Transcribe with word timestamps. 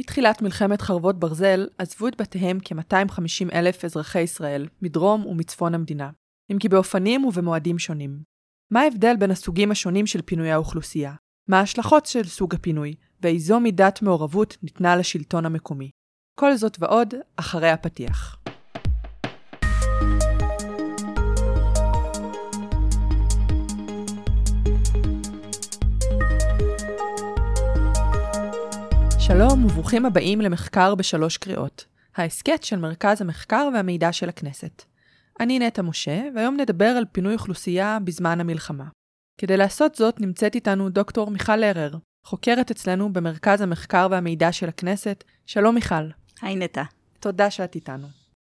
מתחילת 0.00 0.42
מלחמת 0.42 0.80
חרבות 0.80 1.18
ברזל 1.18 1.66
עזבו 1.78 2.08
את 2.08 2.20
בתיהם 2.20 2.58
כ-250 2.64 3.52
אלף 3.54 3.84
אזרחי 3.84 4.20
ישראל, 4.20 4.68
מדרום 4.82 5.26
ומצפון 5.26 5.74
המדינה, 5.74 6.10
אם 6.52 6.58
כי 6.58 6.68
באופנים 6.68 7.24
ובמועדים 7.24 7.78
שונים. 7.78 8.22
מה 8.72 8.80
ההבדל 8.80 9.16
בין 9.16 9.30
הסוגים 9.30 9.70
השונים 9.70 10.06
של 10.06 10.22
פינוי 10.22 10.50
האוכלוסייה? 10.50 11.14
מה 11.48 11.58
ההשלכות 11.58 12.06
של 12.06 12.24
סוג 12.24 12.54
הפינוי, 12.54 12.94
ואיזו 13.22 13.60
מידת 13.60 14.02
מעורבות 14.02 14.56
ניתנה 14.62 14.96
לשלטון 14.96 15.46
המקומי? 15.46 15.90
כל 16.40 16.56
זאת 16.56 16.76
ועוד 16.80 17.14
אחרי 17.36 17.70
הפתיח. 17.70 18.39
שלום 29.32 29.64
וברוכים 29.64 30.06
הבאים 30.06 30.40
למחקר 30.40 30.94
בשלוש 30.94 31.36
קריאות, 31.36 31.84
ההסכת 32.16 32.62
של 32.62 32.78
מרכז 32.78 33.20
המחקר 33.20 33.68
והמידע 33.74 34.12
של 34.12 34.28
הכנסת. 34.28 34.82
אני 35.40 35.58
נטע 35.58 35.82
משה, 35.82 36.22
והיום 36.34 36.56
נדבר 36.60 36.84
על 36.84 37.04
פינוי 37.12 37.34
אוכלוסייה 37.34 37.98
בזמן 38.04 38.40
המלחמה. 38.40 38.84
כדי 39.40 39.56
לעשות 39.56 39.94
זאת 39.94 40.20
נמצאת 40.20 40.54
איתנו 40.54 40.88
דוקטור 40.88 41.30
מיכל 41.30 41.56
לרר, 41.56 41.94
חוקרת 42.26 42.70
אצלנו 42.70 43.12
במרכז 43.12 43.60
המחקר 43.60 44.08
והמידע 44.10 44.52
של 44.52 44.68
הכנסת. 44.68 45.24
שלום 45.46 45.74
מיכל. 45.74 46.04
היי 46.42 46.56
נטע. 46.56 46.82
תודה 47.20 47.50
שאת 47.50 47.74
איתנו. 47.74 48.06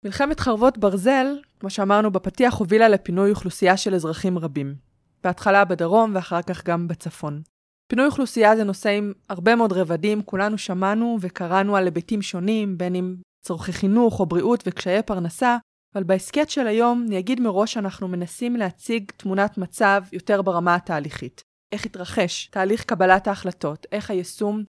מלחמת 0.06 0.40
חרבות 0.40 0.78
ברזל, 0.78 1.26
כמו 1.60 1.70
שאמרנו 1.70 2.12
בפתיח, 2.12 2.54
הובילה 2.54 2.90
לפינוי 2.90 3.30
אוכלוסייה 3.32 3.78
של 3.78 3.96
אזרחים 3.96 4.38
רבים. 4.38 4.76
בהתחלה 5.24 5.66
בדרום 5.66 6.12
ואחר 6.16 6.42
כך 6.42 6.66
גם 6.66 6.88
בצפון. 6.88 7.42
פינוי 7.90 8.06
אוכלוסייה 8.06 8.56
זה 8.56 8.64
נושא 8.64 8.90
עם 8.90 9.14
הרבה 9.30 9.56
מאוד 9.56 9.74
רבדים, 9.74 10.22
כולנו 10.22 10.58
שמענו 10.58 11.18
וקראנו 11.22 11.76
על 11.76 11.86
היבטים 11.86 12.22
שונים, 12.22 12.78
בין 12.78 12.96
אם 12.96 13.16
צורכי 13.46 13.74
חינוך 13.74 14.20
או 14.20 14.26
בריאות 14.26 14.64
וקשיי 14.66 15.04
פרנסה, 15.04 15.58
אבל 15.96 16.04
בהסכת 16.04 16.50
של 16.50 16.68
היום 16.68 17.06
אני 17.08 17.20
אגיד 17.20 17.40
מראש 17.40 17.74
שאנחנו 17.74 18.08
מנסים 18.08 18.56
להציג 18.56 19.12
תמונת 19.18 19.58
מצב 19.58 20.04
יותר 20.14 20.42
ברמה 20.42 20.76
התהליכית. 20.76 21.42
איך 21.72 21.86
התרחש 21.86 22.48
תהליך 22.52 22.84
קבלת 22.84 23.28
ההחלטות, 23.28 23.86
איך 23.92 24.10
היישום, 24.12 24.64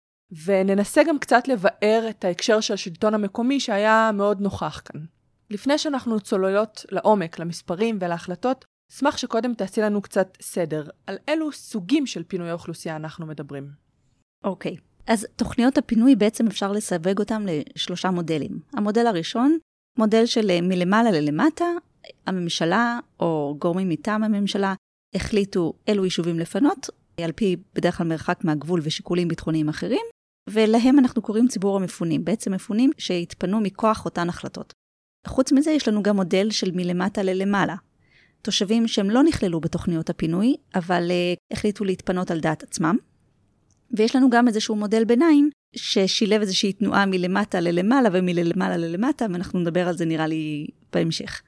וננסה 0.45 1.03
גם 1.05 1.19
קצת 1.19 1.49
לבאר 1.49 2.07
את 2.11 2.25
ההקשר 2.25 2.61
של 2.61 2.75
השלטון 2.75 3.15
המקומי 3.15 3.61
שהיה 3.61 4.11
מאוד 4.15 4.41
נוכח 4.41 4.83
כאן. 4.85 5.01
לפני 5.51 5.79
שאנחנו 5.79 6.21
צוללות 6.21 6.87
לעומק, 6.91 7.39
למספרים 7.39 7.99
ולהחלטות, 8.01 8.65
אשמח 8.93 9.17
שקודם 9.17 9.55
תעשי 9.55 9.81
לנו 9.81 10.03
קצת 10.03 10.37
סדר, 10.41 10.85
על 11.07 11.19
אילו 11.29 11.53
סוגים 11.53 12.07
של 12.07 12.23
פינוי 12.25 12.51
האוכלוסייה 12.51 12.97
אנחנו 12.97 13.27
מדברים. 13.27 13.71
אוקיי, 14.45 14.77
okay. 14.77 14.81
אז 15.07 15.27
תוכניות 15.37 15.79
הפינוי 15.79 16.17
בעצם 16.17 16.47
אפשר 16.47 16.73
לסווג 16.73 17.19
אותם 17.19 17.45
לשלושה 17.47 18.11
מודלים. 18.11 18.61
המודל 18.73 19.07
הראשון, 19.07 19.59
מודל 19.99 20.27
של 20.27 20.51
אה, 20.51 20.61
מלמעלה 20.61 21.11
ללמטה, 21.11 21.65
הממשלה 22.27 22.99
או 23.21 23.57
גורמים 23.61 23.89
מטעם 23.89 24.25
הממשלה 24.25 24.75
החליטו 25.15 25.73
אילו 25.89 26.05
יישובים 26.05 26.39
לפנות, 26.39 26.91
על 27.21 27.33
פי 27.33 27.57
בדרך 27.75 27.97
כלל 27.99 28.07
מרחק 28.07 28.45
מהגבול 28.45 28.81
ושיקולים 28.83 29.29
ביטחוניים 29.29 29.69
אחרים, 29.69 30.07
ולהם 30.51 30.99
אנחנו 30.99 31.23
קוראים 31.23 31.49
ציבור 31.49 31.77
המפונים, 31.77 32.25
בעצם 32.25 32.53
מפונים 32.53 32.91
שהתפנו 32.99 33.61
מכוח 33.61 34.05
אותן 34.05 34.29
החלטות. 34.29 34.73
חוץ 35.27 35.53
מזה, 35.53 35.71
יש 35.71 35.89
לנו 35.89 36.03
גם 36.03 36.17
מודל 36.17 36.51
של 36.51 36.71
מלמטה 36.75 37.23
ללמעלה. 37.23 37.75
תושבים 38.47 38.89
שהם 38.89 39.11
לא 39.11 39.23
נכללו 39.23 39.61
בתוכניות 39.61 40.11
הפינוי, 40.11 40.57
אבל 40.75 41.11
uh, 41.11 41.55
החליטו 41.57 41.85
להתפנות 41.85 42.31
על 42.31 42.41
דעת 42.41 42.63
עצמם. 42.63 42.97
ויש 43.97 44.17
לנו 44.17 44.31
גם 44.31 44.49
איזשהו 44.49 44.77
מודל 44.77 45.05
ביניים, 45.05 45.51
ששילב 45.77 46.41
איזושהי 46.41 46.73
תנועה 46.73 47.07
מלמטה 47.07 47.61
ללמעלה 47.61 48.09
ומלמעלה 48.13 48.77
ללמטה, 48.77 49.27
ואנחנו 49.33 49.61
נדבר 49.61 49.89
על 49.89 49.97
זה 49.97 50.05
נראה 50.05 50.27
לי 50.27 50.67
בהמשך. 50.93 51.43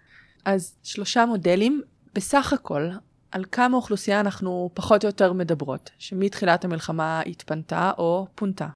אז 0.44 0.76
שלושה 0.82 1.26
מודלים, 1.26 1.82
בסך 2.14 2.52
הכל, 2.52 2.88
על 3.30 3.44
כמה 3.52 3.76
אוכלוסייה 3.76 4.20
אנחנו 4.20 4.70
פחות 4.74 5.04
או 5.04 5.08
יותר 5.08 5.32
מדברות, 5.32 5.90
שמתחילת 5.98 6.64
המלחמה 6.64 7.20
התפנתה 7.20 7.92
או 7.98 8.26
פונתה. 8.34 8.66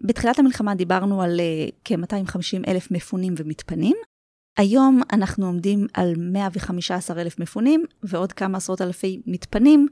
בתחילת 0.00 0.38
המלחמה 0.38 0.74
דיברנו 0.74 1.22
על 1.22 1.40
uh, 1.40 1.72
כ-250 1.84 2.68
אלף 2.68 2.90
מפונים 2.90 3.34
ומתפנים. 3.38 3.96
היום 4.58 5.00
אנחנו 5.12 5.46
עומדים 5.46 5.86
על 5.94 6.12
115 6.18 7.20
אלף 7.20 7.38
מפונים 7.38 7.84
ועוד 8.02 8.32
כמה 8.32 8.58
עשרות 8.58 8.80
אלפי 8.80 9.22
מתפנים, 9.26 9.88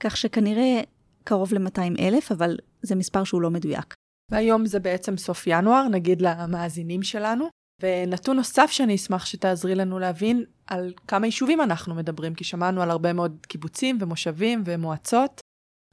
כך 0.00 0.16
שכנראה 0.16 0.80
קרוב 1.24 1.54
ל-200 1.54 2.00
אלף, 2.00 2.32
אבל 2.32 2.56
זה 2.82 2.94
מספר 2.94 3.24
שהוא 3.24 3.42
לא 3.42 3.50
מדויק. 3.50 3.94
והיום 4.30 4.66
זה 4.66 4.80
בעצם 4.80 5.16
סוף 5.16 5.44
ינואר, 5.46 5.88
נגיד 5.88 6.22
למאזינים 6.22 7.02
שלנו. 7.02 7.48
ונתון 7.82 8.36
נוסף 8.36 8.70
שאני 8.70 8.94
אשמח 8.94 9.26
שתעזרי 9.26 9.74
לנו 9.74 9.98
להבין, 9.98 10.44
על 10.66 10.92
כמה 11.08 11.26
יישובים 11.26 11.60
אנחנו 11.60 11.94
מדברים, 11.94 12.34
כי 12.34 12.44
שמענו 12.44 12.82
על 12.82 12.90
הרבה 12.90 13.12
מאוד 13.12 13.46
קיבוצים 13.48 13.98
ומושבים 14.00 14.62
ומועצות. 14.66 15.40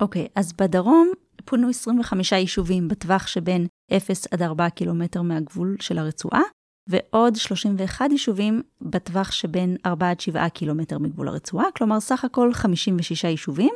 אוקיי, 0.02 0.26
okay, 0.26 0.30
אז 0.36 0.54
בדרום 0.54 1.12
פונו 1.46 1.70
25 1.70 2.32
יישובים 2.32 2.88
בטווח 2.88 3.28
שבין 3.28 3.68
0 3.98 4.28
עד 4.32 4.42
4 4.42 4.70
קילומטר 4.70 5.22
מהגבול 5.22 5.78
של 5.80 5.98
הרצועה, 5.98 6.42
ועוד 6.88 7.36
31 7.36 8.12
יישובים 8.12 8.62
בטווח 8.82 9.32
שבין 9.32 9.78
4 9.86 10.10
עד 10.10 10.20
7 10.20 10.50
קילומטר 10.50 10.98
מגבול 10.98 11.28
הרצועה, 11.28 11.66
כלומר 11.76 12.00
סך 12.00 12.26
הכל 12.26 12.54
56 12.54 13.24
יישובים, 13.24 13.74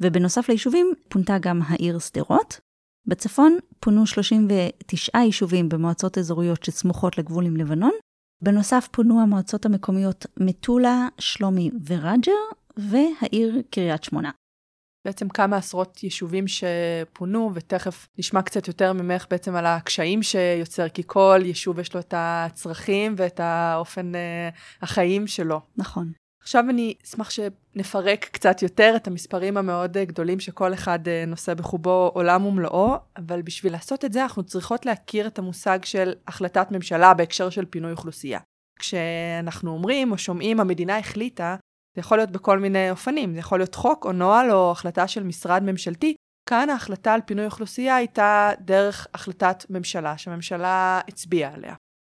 ובנוסף 0.00 0.48
ליישובים 0.48 0.92
פונתה 1.08 1.38
גם 1.38 1.60
העיר 1.66 1.98
שדרות. 1.98 2.60
בצפון 3.06 3.58
פונו 3.80 4.06
39 4.06 5.18
יישובים 5.18 5.68
במועצות 5.68 6.18
אזוריות 6.18 6.62
שסמוכות 6.64 7.18
לגבול 7.18 7.46
עם 7.46 7.56
לבנון. 7.56 7.92
בנוסף 8.42 8.88
פונו 8.92 9.20
המועצות 9.20 9.66
המקומיות 9.66 10.26
מטולה, 10.36 11.08
שלומי 11.18 11.70
ורג'ר, 11.86 12.32
והעיר 12.76 13.62
קריית 13.70 14.04
שמונה. 14.04 14.30
בעצם 15.04 15.28
כמה 15.28 15.56
עשרות 15.56 16.02
יישובים 16.04 16.44
שפונו, 16.48 17.50
ותכף 17.54 18.08
נשמע 18.18 18.42
קצת 18.42 18.68
יותר 18.68 18.92
ממך 18.92 19.26
בעצם 19.30 19.54
על 19.54 19.66
הקשיים 19.66 20.22
שיוצר, 20.22 20.88
כי 20.88 21.02
כל 21.06 21.40
יישוב 21.44 21.78
יש 21.78 21.94
לו 21.94 22.00
את 22.00 22.14
הצרכים 22.16 23.14
ואת 23.16 23.40
האופן 23.40 24.12
uh, 24.14 24.54
החיים 24.82 25.26
שלו. 25.26 25.60
נכון. 25.76 26.12
עכשיו 26.42 26.64
אני 26.70 26.94
אשמח 27.04 27.30
שנפרק 27.30 28.24
קצת 28.24 28.62
יותר 28.62 28.92
את 28.96 29.06
המספרים 29.06 29.56
המאוד 29.56 29.98
גדולים 29.98 30.40
שכל 30.40 30.74
אחד 30.74 30.98
uh, 31.06 31.10
נושא 31.26 31.54
בחובו 31.54 32.10
עולם 32.14 32.46
ומלואו, 32.46 32.96
אבל 33.16 33.42
בשביל 33.42 33.72
לעשות 33.72 34.04
את 34.04 34.12
זה 34.12 34.22
אנחנו 34.22 34.42
צריכות 34.42 34.86
להכיר 34.86 35.26
את 35.26 35.38
המושג 35.38 35.78
של 35.84 36.12
החלטת 36.28 36.66
ממשלה 36.70 37.14
בהקשר 37.14 37.50
של 37.50 37.64
פינוי 37.64 37.92
אוכלוסייה. 37.92 38.40
כשאנחנו 38.78 39.70
אומרים 39.70 40.12
או 40.12 40.18
שומעים 40.18 40.60
המדינה 40.60 40.98
החליטה, 40.98 41.56
זה 41.94 42.00
יכול 42.00 42.18
להיות 42.18 42.30
בכל 42.30 42.58
מיני 42.58 42.90
אופנים, 42.90 43.32
זה 43.32 43.38
יכול 43.38 43.58
להיות 43.58 43.74
חוק 43.74 44.04
או 44.04 44.12
נוהל 44.12 44.50
או 44.50 44.70
החלטה 44.70 45.08
של 45.08 45.22
משרד 45.22 45.62
ממשלתי. 45.62 46.14
כאן 46.48 46.70
ההחלטה 46.70 47.14
על 47.14 47.20
פינוי 47.26 47.44
אוכלוסייה 47.44 47.96
הייתה 47.96 48.50
דרך 48.60 49.06
החלטת 49.14 49.64
ממשלה, 49.70 50.18
שהממשלה 50.18 51.00
הצביעה 51.08 51.54
עליה. 51.54 51.74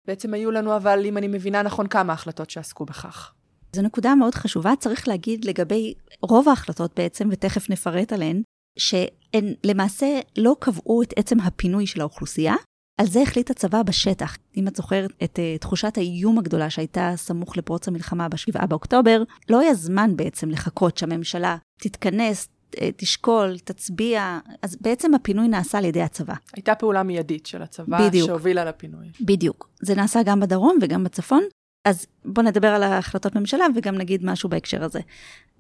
בעצם 0.07 0.35
היו 0.35 0.51
לנו 0.51 0.77
אבל, 0.77 1.07
אם 1.07 1.17
אני 1.17 1.29
מבינה 1.29 1.63
נכון, 1.63 1.87
כמה 1.87 2.13
החלטות 2.13 2.51
שעסקו 2.51 2.85
בכך. 2.85 3.33
זו 3.77 3.83
נקודה 3.83 4.15
מאוד 4.15 4.35
חשובה, 4.35 4.73
צריך 4.79 5.09
להגיד 5.09 5.45
לגבי 5.45 5.95
רוב 6.23 6.49
ההחלטות 6.49 6.95
בעצם, 6.97 7.29
ותכף 7.33 7.71
נפרט 7.71 8.13
עליהן, 8.13 8.43
שהן 8.79 9.55
למעשה 9.65 10.21
לא 10.37 10.57
קבעו 10.61 11.03
את 11.03 11.13
עצם 11.17 11.41
הפינוי 11.41 11.87
של 11.87 12.01
האוכלוסייה, 12.01 12.55
על 13.01 13.07
זה 13.07 13.23
החליט 13.23 13.51
הצבא 13.51 13.83
בשטח. 13.83 14.37
אם 14.57 14.69
את 14.69 14.77
זוכרת 14.77 15.11
את 15.25 15.39
uh, 15.39 15.59
תחושת 15.61 15.99
האיום 15.99 16.39
הגדולה 16.39 16.71
שהייתה 16.71 17.13
סמוך 17.17 17.57
לפרוץ 17.57 17.89
המלחמה 17.89 18.29
ב-7 18.29 18.67
באוקטובר, 18.67 19.23
לא 19.49 19.61
היה 19.61 19.75
זמן 19.75 20.17
בעצם 20.17 20.51
לחכות 20.51 20.99
שהממשלה 20.99 21.57
תתכנס, 21.79 22.49
uh, 22.77 22.79
תשקול, 22.97 23.59
תצביע, 23.59 24.39
אז 24.63 24.77
בעצם 24.81 25.15
הפינוי 25.15 25.49
נעשה 25.49 25.79
על 25.79 25.85
ידי 25.85 26.03
הצבא. 26.03 26.35
הייתה 26.57 26.75
פעולה 26.75 27.03
מיידית 27.03 27.47
של 27.47 27.63
הצבא 27.63 28.09
בדיוק. 28.09 28.27
שהובילה 28.27 28.65
לפינוי. 28.65 29.07
בדיוק. 29.21 29.69
זה 29.81 29.95
נעשה 29.95 30.23
גם 30.23 30.41
בדרום 30.41 30.79
וגם 30.83 31.05
בצפון. 31.05 31.43
אז 31.85 32.07
בואו 32.25 32.47
נדבר 32.47 32.69
על 32.69 32.83
ההחלטות 32.83 33.37
ממשלה 33.37 33.67
וגם 33.77 33.95
נגיד 33.95 34.25
משהו 34.25 34.49
בהקשר 34.49 34.85
הזה. 34.85 35.01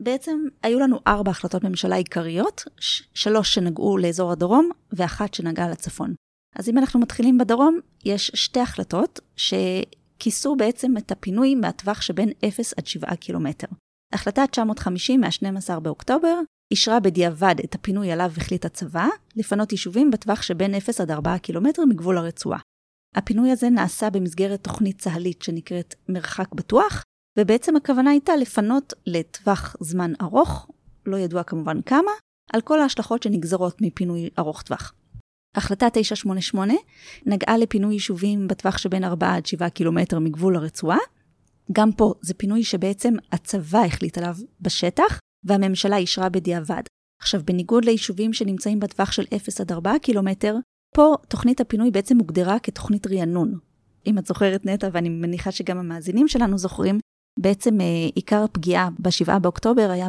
בעצם 0.00 0.44
היו 0.62 0.80
לנו 0.80 0.98
ארבע 1.06 1.30
החלטות 1.30 1.64
ממשלה 1.64 1.96
עיקריות, 1.96 2.64
שלוש 3.14 3.54
שנגעו 3.54 3.98
לאזור 3.98 4.32
הדרום 4.32 4.70
ואחת 4.92 5.34
שנגעה 5.34 5.70
לצפון. 5.70 6.14
אז 6.56 6.68
אם 6.68 6.78
אנחנו 6.78 7.00
מתחילים 7.00 7.38
בדרום, 7.38 7.78
יש 8.04 8.30
שתי 8.34 8.60
החלטות 8.60 9.20
שכיסו 9.36 10.56
בעצם 10.56 10.96
את 10.96 11.12
הפינוי 11.12 11.54
מהטווח 11.54 12.00
שבין 12.00 12.32
0 12.48 12.74
עד 12.78 12.86
7 12.86 13.14
קילומטר. 13.16 13.66
החלטה 14.12 14.46
950 14.46 15.20
מה-12 15.20 15.80
באוקטובר 15.80 16.40
אישרה 16.70 17.00
בדיעבד 17.00 17.54
את 17.64 17.74
הפינוי 17.74 18.12
עליו 18.12 18.30
החליט 18.36 18.64
הצבא, 18.64 19.06
לפנות 19.36 19.72
יישובים 19.72 20.10
בטווח 20.10 20.42
שבין 20.42 20.74
0 20.74 21.00
עד 21.00 21.10
4 21.10 21.38
קילומטר 21.38 21.84
מגבול 21.84 22.18
הרצועה. 22.18 22.58
הפינוי 23.16 23.50
הזה 23.50 23.70
נעשה 23.70 24.10
במסגרת 24.10 24.64
תוכנית 24.64 24.98
צה"לית 24.98 25.42
שנקראת 25.42 25.94
מרחק 26.08 26.54
בטוח, 26.54 27.02
ובעצם 27.38 27.76
הכוונה 27.76 28.10
הייתה 28.10 28.36
לפנות 28.36 28.92
לטווח 29.06 29.76
זמן 29.80 30.12
ארוך, 30.22 30.70
לא 31.06 31.16
ידוע 31.16 31.42
כמובן 31.42 31.82
כמה, 31.82 32.10
על 32.52 32.60
כל 32.60 32.80
ההשלכות 32.80 33.22
שנגזרות 33.22 33.80
מפינוי 33.80 34.30
ארוך 34.38 34.62
טווח. 34.62 34.92
החלטה 35.54 35.86
988 35.92 36.74
נגעה 37.26 37.58
לפינוי 37.58 37.94
יישובים 37.94 38.48
בטווח 38.48 38.78
שבין 38.78 39.04
4 39.04 39.34
עד 39.34 39.46
7 39.46 39.68
קילומטר 39.68 40.18
מגבול 40.18 40.56
הרצועה. 40.56 40.98
גם 41.72 41.92
פה 41.92 42.14
זה 42.20 42.34
פינוי 42.34 42.64
שבעצם 42.64 43.14
הצבא 43.32 43.78
החליט 43.78 44.18
עליו 44.18 44.34
בשטח, 44.60 45.18
והממשלה 45.44 45.96
אישרה 45.96 46.28
בדיעבד. 46.28 46.82
עכשיו, 47.22 47.40
בניגוד 47.44 47.84
ליישובים 47.84 48.32
שנמצאים 48.32 48.80
בטווח 48.80 49.12
של 49.12 49.24
0 49.36 49.60
עד 49.60 49.72
4 49.72 49.98
קילומטר, 49.98 50.56
פה 50.94 51.14
תוכנית 51.28 51.60
הפינוי 51.60 51.90
בעצם 51.90 52.18
הוגדרה 52.18 52.58
כתוכנית 52.58 53.06
רענון. 53.06 53.58
אם 54.06 54.18
את 54.18 54.26
זוכרת 54.26 54.66
נטע, 54.66 54.88
ואני 54.92 55.08
מניחה 55.08 55.50
שגם 55.50 55.78
המאזינים 55.78 56.28
שלנו 56.28 56.58
זוכרים, 56.58 56.98
בעצם 57.38 57.80
אה, 57.80 57.86
עיקר 58.14 58.44
הפגיעה 58.44 58.88
ב-7 58.98 59.38
באוקטובר 59.38 59.90
היה 59.90 60.08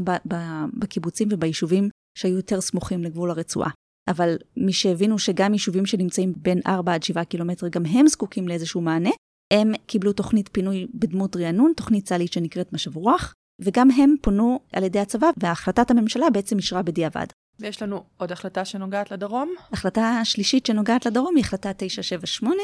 בקיבוצים 0.79 1.27
וביישובים 1.31 1.89
שהיו 2.17 2.35
יותר 2.35 2.61
סמוכים 2.61 3.03
לגבול 3.03 3.29
הרצועה. 3.31 3.69
אבל 4.07 4.37
מי 4.57 4.73
שהבינו 4.73 5.19
שגם 5.19 5.53
יישובים 5.53 5.85
שנמצאים 5.85 6.33
בין 6.37 6.59
4 6.67 6.93
עד 6.93 7.03
7 7.03 7.23
קילומטר, 7.23 7.67
גם 7.67 7.85
הם 7.85 8.07
זקוקים 8.07 8.47
לאיזשהו 8.47 8.81
מענה, 8.81 9.09
הם 9.53 9.71
קיבלו 9.85 10.13
תוכנית 10.13 10.49
פינוי 10.51 10.87
בדמות 10.93 11.35
רענון, 11.35 11.73
תוכנית 11.77 12.05
צה"לית 12.05 12.33
שנקראת 12.33 12.73
משב 12.73 12.97
רוח, 12.97 13.33
וגם 13.61 13.91
הם 13.91 14.15
פונו 14.21 14.59
על 14.73 14.83
ידי 14.83 14.99
הצבא, 14.99 15.29
והחלטת 15.37 15.91
הממשלה 15.91 16.29
בעצם 16.29 16.57
אישרה 16.57 16.81
בדיעבד. 16.81 17.25
ויש 17.59 17.81
לנו 17.81 18.03
עוד 18.17 18.31
החלטה 18.31 18.65
שנוגעת 18.65 19.11
לדרום. 19.11 19.53
החלטה 19.71 20.19
השלישית 20.21 20.65
שנוגעת 20.65 21.05
לדרום 21.05 21.35
היא 21.35 21.43
החלטה 21.43 21.71
978, 21.77 22.55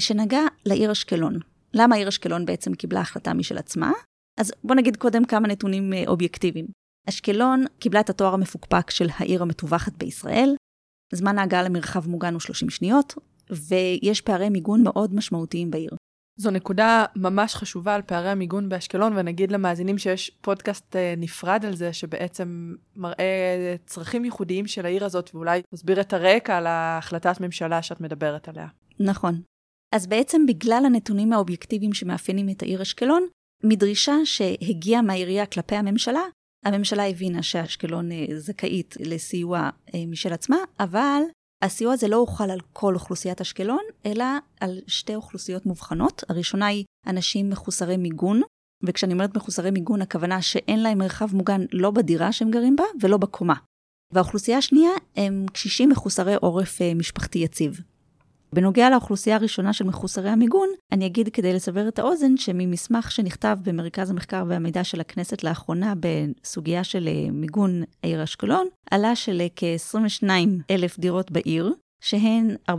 שנגעה 0.00 0.46
לעיר 0.66 0.92
אשקלון. 0.92 1.38
למה 1.74 1.94
העיר 1.94 2.08
אשקלון 2.08 2.46
בעצם 2.46 2.74
קיבלה 2.74 3.00
החלטה 3.00 3.34
משל 3.34 3.58
עצמה? 3.58 3.92
אז 4.40 4.52
בוא 4.64 4.74
נגיד 4.74 4.96
קודם 4.96 5.24
כמה 5.24 5.48
נתונים 5.48 5.92
אה, 5.92 6.02
אובייקטיביים. 6.06 6.66
אשקלון 7.08 7.64
קיבלה 7.78 8.00
את 8.00 8.10
התואר 8.10 8.34
המפוקפק 8.34 8.90
של 8.90 9.08
העיר 9.18 9.42
המטווחת 9.42 9.92
בישראל. 9.92 10.54
זמן 11.14 11.38
ההגעה 11.38 11.62
למרחב 11.62 12.08
מוגן 12.08 12.32
הוא 12.32 12.40
30 12.40 12.70
שניות, 12.70 13.14
ויש 13.50 14.20
פערי 14.20 14.48
מיגון 14.48 14.82
מאוד 14.82 15.14
משמעותיים 15.14 15.70
בעיר. 15.70 15.90
זו 16.36 16.50
נקודה 16.50 17.04
ממש 17.16 17.54
חשובה 17.54 17.94
על 17.94 18.02
פערי 18.02 18.28
המיגון 18.28 18.68
באשקלון, 18.68 19.12
ונגיד 19.16 19.52
למאזינים 19.52 19.98
שיש 19.98 20.30
פודקאסט 20.40 20.96
אה, 20.96 21.14
נפרד 21.16 21.64
על 21.64 21.76
זה, 21.76 21.92
שבעצם 21.92 22.74
מראה 22.96 23.76
צרכים 23.86 24.24
ייחודיים 24.24 24.66
של 24.66 24.86
העיר 24.86 25.04
הזאת, 25.04 25.30
ואולי 25.34 25.62
מסביר 25.72 26.00
את 26.00 26.12
הרקע 26.12 26.56
על 26.56 26.66
ההחלטת 26.66 27.40
ממשלה 27.40 27.82
שאת 27.82 28.00
מדברת 28.00 28.48
עליה. 28.48 28.66
נכון. 29.00 29.40
אז 29.94 30.06
בעצם 30.06 30.46
בגלל 30.46 30.82
הנתונים 30.86 31.32
האובייקטיביים 31.32 31.94
שמאפיינים 31.94 32.48
את 32.48 32.62
העיר 32.62 32.82
אשקלון, 32.82 33.26
מדרישה 33.64 34.14
שהגיעה 34.24 35.02
מהעירייה 35.02 35.46
כלפי 35.46 35.76
הממשלה, 35.76 36.22
הממשלה 36.64 37.08
הבינה 37.08 37.42
שאשקלון 37.42 38.12
אה, 38.12 38.26
זכאית 38.38 38.96
לסיוע 39.00 39.70
אה, 39.94 40.06
משל 40.06 40.32
עצמה, 40.32 40.56
אבל 40.80 41.22
הסיוע 41.62 41.92
הזה 41.92 42.08
לא 42.08 42.16
הוחל 42.16 42.50
על 42.50 42.60
כל 42.72 42.94
אוכלוסיית 42.94 43.40
אשקלון, 43.40 43.82
אלא 44.06 44.24
על 44.60 44.80
שתי 44.86 45.14
אוכלוסיות 45.14 45.66
מובחנות. 45.66 46.24
הראשונה 46.28 46.66
היא 46.66 46.84
אנשים 47.06 47.50
מחוסרי 47.50 47.96
מיגון, 47.96 48.42
וכשאני 48.82 49.12
אומרת 49.12 49.36
מחוסרי 49.36 49.70
מיגון, 49.70 50.02
הכוונה 50.02 50.42
שאין 50.42 50.82
להם 50.82 50.98
מרחב 50.98 51.36
מוגן 51.36 51.60
לא 51.72 51.90
בדירה 51.90 52.32
שהם 52.32 52.50
גרים 52.50 52.76
בה 52.76 52.84
ולא 53.00 53.16
בקומה. 53.16 53.54
והאוכלוסייה 54.12 54.58
השנייה 54.58 54.90
הם 55.16 55.46
קשישים 55.52 55.88
מחוסרי 55.88 56.34
עורף 56.34 56.82
אה, 56.82 56.94
משפחתי 56.94 57.38
יציב. 57.38 57.80
בנוגע 58.54 58.90
לאוכלוסייה 58.90 59.36
הראשונה 59.36 59.72
של 59.72 59.84
מחוסרי 59.84 60.30
המיגון, 60.30 60.68
אני 60.92 61.06
אגיד 61.06 61.28
כדי 61.32 61.52
לסבר 61.52 61.88
את 61.88 61.98
האוזן 61.98 62.36
שממסמך 62.36 63.10
שנכתב 63.10 63.58
במרכז 63.62 64.10
המחקר 64.10 64.44
והמידע 64.48 64.84
של 64.84 65.00
הכנסת 65.00 65.44
לאחרונה 65.44 65.94
בסוגיה 66.00 66.84
של 66.84 67.08
אה, 67.08 67.30
מיגון 67.32 67.82
העיר 68.02 68.24
אשקלון, 68.24 68.66
עלה 68.90 69.16
של 69.16 69.40
אה, 69.40 69.46
כ-22 69.56 70.28
אלף 70.70 70.98
דירות 70.98 71.30
בעיר, 71.30 71.74
שהן 72.00 72.56
43% 72.70 72.72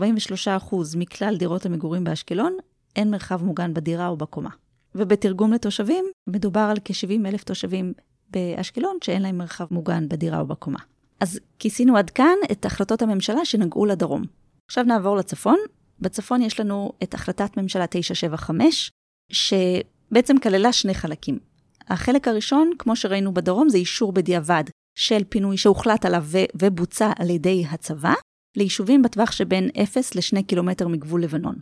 מכלל 0.98 1.38
דירות 1.38 1.66
המגורים 1.66 2.04
באשקלון, 2.04 2.57
אין 2.95 3.12
מרחב 3.12 3.44
מוגן 3.44 3.74
בדירה 3.74 4.07
או 4.07 4.18
בקומה. 4.18 4.50
ובתרגום 4.95 5.54
לתושבים, 5.54 6.06
מדובר 6.27 6.68
על 6.72 6.77
כ-70 6.86 7.27
אלף 7.27 7.44
תושבים 7.44 7.94
באשקלון 8.30 8.98
שאין 9.04 9.22
להם 9.22 9.38
מרחב 9.38 9.66
מוגן 9.72 10.10
בדירה 10.10 10.39
או 10.39 10.45
בקומה. 10.45 10.80
אז 11.19 11.39
כיסינו 11.60 11.98
עד 11.98 12.10
כאן 12.10 12.36
את 12.51 12.66
החלטות 12.66 13.01
הממשלה 13.01 13.45
שנגעו 13.45 13.86
לדרום. 13.86 14.24
עכשיו 14.67 14.83
נעבור 14.83 15.15
לצפון. 15.15 15.57
בצפון 16.00 16.41
יש 16.41 16.59
לנו 16.59 16.91
את 17.03 17.13
החלטת 17.13 17.57
ממשלה 17.57 17.88
975, 17.88 18.91
שבעצם 19.31 20.38
כללה 20.44 20.73
שני 20.73 20.94
חלקים. 20.94 21.39
החלק 21.88 22.27
הראשון, 22.27 22.71
כמו 22.79 22.95
שראינו 22.95 23.33
בדרום, 23.33 23.69
זה 23.69 23.77
אישור 23.77 24.13
בדיעבד 24.13 24.63
של 24.97 25.23
פינוי 25.29 25.57
שהוחלט 25.57 26.06
עליו 26.06 26.23
ו- 26.25 26.62
ובוצע 26.62 27.12
על 27.19 27.29
ידי 27.29 27.65
הצבא, 27.69 28.13
ליישובים 28.57 29.01
בטווח 29.01 29.31
שבין 29.31 29.69
0 29.83 30.15
ל-2 30.15 30.44
קילומטר 30.44 30.88
מגבול 30.88 31.23
לבנון. 31.23 31.56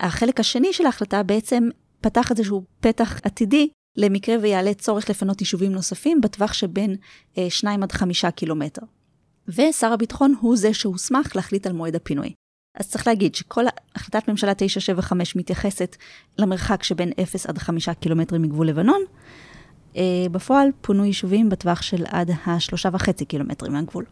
החלק 0.00 0.40
השני 0.40 0.72
של 0.72 0.86
ההחלטה 0.86 1.22
בעצם 1.22 1.68
פתח 2.00 2.30
איזשהו 2.30 2.64
פתח 2.80 3.20
עתידי 3.24 3.68
למקרה 3.96 4.36
ויעלה 4.42 4.74
צורך 4.74 5.10
לפנות 5.10 5.40
יישובים 5.40 5.72
נוספים 5.72 6.20
בטווח 6.20 6.52
שבין 6.52 6.96
2 7.48 7.80
אה, 7.80 7.84
עד 7.84 7.92
5 7.92 8.24
קילומטר. 8.24 8.82
ושר 9.48 9.92
הביטחון 9.92 10.34
הוא 10.40 10.56
זה 10.56 10.74
שהוסמך 10.74 11.36
להחליט 11.36 11.66
על 11.66 11.72
מועד 11.72 11.94
הפינוי. 11.94 12.32
אז 12.74 12.90
צריך 12.90 13.06
להגיד 13.06 13.34
שכל 13.34 13.64
החלטת 13.94 14.28
ממשלה 14.28 14.54
975 14.54 15.36
מתייחסת 15.36 15.96
למרחק 16.38 16.82
שבין 16.82 17.12
0 17.22 17.46
עד 17.46 17.58
5 17.58 17.88
קילומטרים 17.88 18.42
מגבול 18.42 18.68
לבנון. 18.68 19.00
אה, 19.96 20.26
בפועל 20.30 20.68
פונו 20.80 21.04
יישובים 21.04 21.48
בטווח 21.48 21.82
של 21.82 22.04
עד 22.06 22.30
ה-3.5 22.30 23.24
קילומטרים 23.24 23.72
מהגבול. 23.72 24.04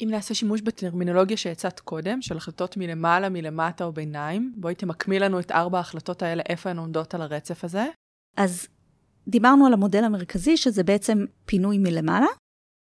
אם 0.00 0.08
נעשה 0.10 0.34
שימוש 0.34 0.60
בטרמינולוגיה 0.60 1.36
שהצעת 1.36 1.80
קודם, 1.80 2.22
של 2.22 2.36
החלטות 2.36 2.76
מלמעלה, 2.76 3.28
מלמטה 3.28 3.84
או 3.84 3.92
ביניים, 3.92 4.54
בואי 4.56 4.74
תמקמי 4.74 5.18
לנו 5.18 5.40
את 5.40 5.50
ארבע 5.50 5.78
ההחלטות 5.78 6.22
האלה, 6.22 6.42
איפה 6.48 6.70
הן 6.70 6.78
עומדות 6.78 7.14
על 7.14 7.22
הרצף 7.22 7.64
הזה. 7.64 7.86
אז 8.36 8.68
דיברנו 9.28 9.66
על 9.66 9.72
המודל 9.72 10.04
המרכזי, 10.04 10.56
שזה 10.56 10.84
בעצם 10.84 11.24
פינוי 11.46 11.78
מלמעלה. 11.78 12.26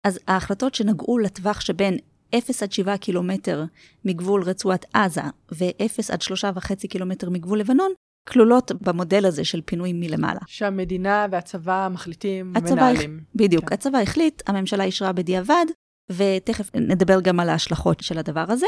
אז 0.04 0.20
ההחלטות 0.28 0.76
שנגעו 0.76 1.18
לטווח 1.18 1.62
שבין 1.62 1.98
0 2.36 2.64
עד 2.64 2.72
7 2.72 2.98
קילומטר 2.98 3.64
מגבול 4.06 4.44
רצועת 4.44 4.86
עזה 4.94 5.22
ו-0 5.52 6.00
עד 6.12 6.22
3.5 6.22 6.88
קילומטר 6.90 7.30
מגבול 7.30 7.60
לבנון, 7.60 7.92
כלולות 8.28 8.72
במודל 8.82 9.26
הזה 9.26 9.46
של 9.46 9.62
פינוי 9.66 9.94
מלמעלה. 9.94 10.40
שהמדינה 10.48 11.28
והצבא 11.32 11.88
מחליטים, 11.92 12.54
הצבא 12.56 12.76
מנהלים. 12.76 13.20
הח... 13.22 13.36
בדיוק, 13.36 13.70
כן. 13.70 13.74
הצבא 13.74 13.98
החליט, 13.98 14.42
הממשלה 14.48 14.84
אישרה 14.84 15.12
בדיעבד, 15.12 15.66
ותכף 16.12 16.76
נדבר 16.76 17.22
גם 17.22 17.40
על 17.40 17.50
ההשלכות 17.50 18.02
של 18.02 18.18
הדבר 18.18 18.46
הזה. 18.48 18.66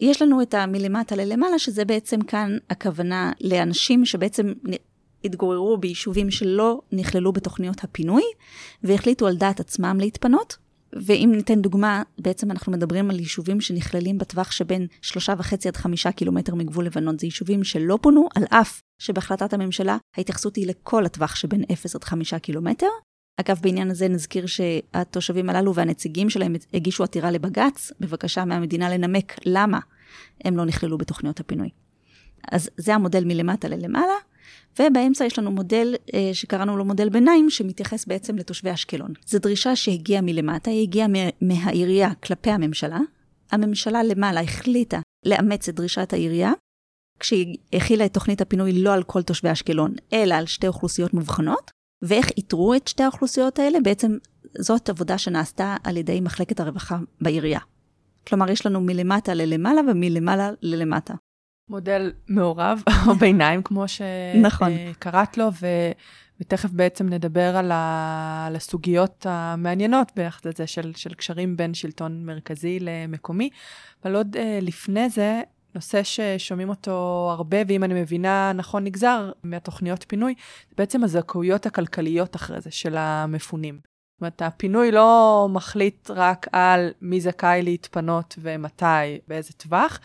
יש 0.00 0.22
לנו 0.22 0.42
את 0.42 0.54
המלמטה 0.54 1.16
ללמעלה, 1.16 1.58
שזה 1.58 1.84
בעצם 1.84 2.20
כאן 2.20 2.56
הכוונה 2.70 3.32
לאנשים 3.40 4.04
שבעצם 4.04 4.52
התגוררו 5.24 5.78
ביישובים 5.78 6.30
שלא 6.30 6.80
נכללו 6.92 7.32
בתוכניות 7.32 7.84
הפינוי, 7.84 8.22
והחליטו 8.82 9.26
על 9.26 9.36
דעת 9.36 9.60
עצמם 9.60 9.96
להתפנות, 10.00 10.56
ואם 10.92 11.32
ניתן 11.36 11.62
דוגמה, 11.62 12.02
בעצם 12.18 12.50
אנחנו 12.50 12.72
מדברים 12.72 13.10
על 13.10 13.18
יישובים 13.18 13.60
שנכללים 13.60 14.18
בטווח 14.18 14.50
שבין 14.50 14.86
שלושה 15.02 15.34
וחצי 15.38 15.68
עד 15.68 15.76
חמישה 15.76 16.12
קילומטר 16.12 16.54
מגבול 16.54 16.86
לבנון. 16.86 17.18
זה 17.18 17.26
יישובים 17.26 17.64
שלא 17.64 17.98
פונו, 18.02 18.28
על 18.34 18.44
אף 18.50 18.82
שבהחלטת 18.98 19.52
הממשלה 19.52 19.96
ההתייחסות 20.16 20.56
היא 20.56 20.66
לכל 20.66 21.06
הטווח 21.06 21.34
שבין 21.34 21.64
0 21.72 21.94
עד 21.94 22.04
5 22.04 22.34
קילומטר. 22.34 22.86
אגב, 23.40 23.58
בעניין 23.62 23.90
הזה 23.90 24.08
נזכיר 24.08 24.46
שהתושבים 24.46 25.50
הללו 25.50 25.74
והנציגים 25.74 26.30
שלהם 26.30 26.54
הגישו 26.74 27.04
עתירה 27.04 27.30
לבג"ץ, 27.30 27.92
בבקשה 28.00 28.44
מהמדינה 28.44 28.90
לנמק 28.90 29.34
למה 29.46 29.78
הם 30.44 30.56
לא 30.56 30.64
נכללו 30.64 30.98
בתוכניות 30.98 31.40
הפינוי. 31.40 31.68
אז 32.52 32.70
זה 32.76 32.94
המודל 32.94 33.24
מלמטה 33.24 33.68
ללמעלה. 33.68 34.14
ובאמצע 34.80 35.24
יש 35.24 35.38
לנו 35.38 35.50
מודל 35.50 35.94
אה, 36.14 36.30
שקראנו 36.32 36.76
לו 36.76 36.84
מודל 36.84 37.08
ביניים, 37.08 37.50
שמתייחס 37.50 38.06
בעצם 38.06 38.36
לתושבי 38.36 38.72
אשקלון. 38.72 39.12
זו 39.26 39.38
דרישה 39.38 39.76
שהגיעה 39.76 40.22
מלמטה, 40.22 40.70
היא 40.70 40.82
הגיעה 40.82 41.08
מהעירייה 41.40 42.14
כלפי 42.14 42.50
הממשלה. 42.50 42.98
הממשלה 43.52 44.02
למעלה 44.02 44.40
החליטה 44.40 45.00
לאמץ 45.26 45.68
את 45.68 45.74
דרישת 45.74 46.12
העירייה, 46.12 46.52
כשהיא 47.20 47.56
הכילה 47.72 48.04
את 48.04 48.14
תוכנית 48.14 48.40
הפינוי 48.40 48.72
לא 48.72 48.94
על 48.94 49.02
כל 49.02 49.22
תושבי 49.22 49.52
אשקלון, 49.52 49.94
אלא 50.12 50.34
על 50.34 50.46
שתי 50.46 50.66
אוכלוסיות 50.66 51.14
מובחנות. 51.14 51.70
ואיך 52.02 52.30
איתרו 52.36 52.74
את 52.74 52.88
שתי 52.88 53.02
האוכלוסיות 53.02 53.58
האלה? 53.58 53.78
בעצם 53.80 54.16
זאת 54.58 54.88
עבודה 54.88 55.18
שנעשתה 55.18 55.76
על 55.84 55.96
ידי 55.96 56.20
מחלקת 56.20 56.60
הרווחה 56.60 56.98
בעירייה. 57.20 57.60
כלומר, 58.26 58.50
יש 58.50 58.66
לנו 58.66 58.80
מלמטה 58.80 59.34
ללמעלה 59.34 59.80
ומלמעלה 59.88 60.50
ללמטה. 60.62 61.14
מודל 61.70 62.12
מעורב, 62.28 62.82
או 63.06 63.14
ביניים, 63.14 63.62
כמו 63.62 63.84
נכון. 64.42 64.72
שקראת 64.92 65.38
לו, 65.38 65.48
ו... 65.60 65.66
ותכף 66.40 66.70
בעצם 66.70 67.08
נדבר 67.08 67.56
על, 67.56 67.72
ה... 67.72 68.44
על 68.46 68.56
הסוגיות 68.56 69.26
המעניינות 69.28 70.12
ביחד 70.16 70.48
לזה 70.48 70.66
של, 70.66 70.92
של 70.96 71.14
קשרים 71.14 71.56
בין 71.56 71.74
שלטון 71.74 72.26
מרכזי 72.26 72.78
למקומי. 72.80 73.50
אבל 74.04 74.16
עוד 74.16 74.36
uh, 74.36 74.38
לפני 74.62 75.10
זה, 75.10 75.40
נושא 75.74 76.02
ששומעים 76.02 76.68
אותו 76.68 77.28
הרבה, 77.32 77.56
ואם 77.68 77.84
אני 77.84 78.00
מבינה 78.00 78.52
נכון 78.54 78.84
נגזר 78.84 79.30
מהתוכניות 79.42 80.04
פינוי, 80.08 80.34
זה 80.68 80.74
בעצם 80.78 81.04
הזכאויות 81.04 81.66
הכלכליות 81.66 82.36
אחרי 82.36 82.60
זה 82.60 82.70
של 82.70 82.96
המפונים. 82.96 83.87
זאת 84.18 84.22
אומרת, 84.22 84.42
הפינוי 84.42 84.90
לא 84.90 85.46
מחליט 85.50 86.10
רק 86.10 86.46
על 86.52 86.90
מי 87.02 87.20
זכאי 87.20 87.62
להתפנות 87.62 88.34
ומתי, 88.42 89.18
באיזה 89.28 89.52
טווח, 89.52 90.00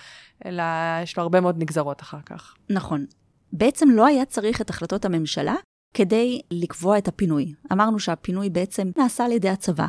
אלא 0.45 0.63
יש 1.03 1.17
לו 1.17 1.23
הרבה 1.23 1.41
מאוד 1.41 1.55
נגזרות 1.57 2.01
אחר 2.01 2.21
כך. 2.25 2.55
נכון. 2.69 3.05
בעצם 3.53 3.89
לא 3.89 4.05
היה 4.05 4.25
צריך 4.25 4.61
את 4.61 4.69
החלטות 4.69 5.05
הממשלה 5.05 5.55
כדי 5.93 6.41
לקבוע 6.51 6.97
את 6.97 7.07
הפינוי. 7.07 7.53
אמרנו 7.71 7.99
שהפינוי 7.99 8.49
בעצם 8.49 8.91
נעשה 8.97 9.25
על 9.25 9.31
ידי 9.31 9.49
הצבא, 9.49 9.87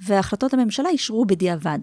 והחלטות 0.00 0.54
הממשלה 0.54 0.88
אישרו 0.88 1.24
בדיעבד. 1.24 1.78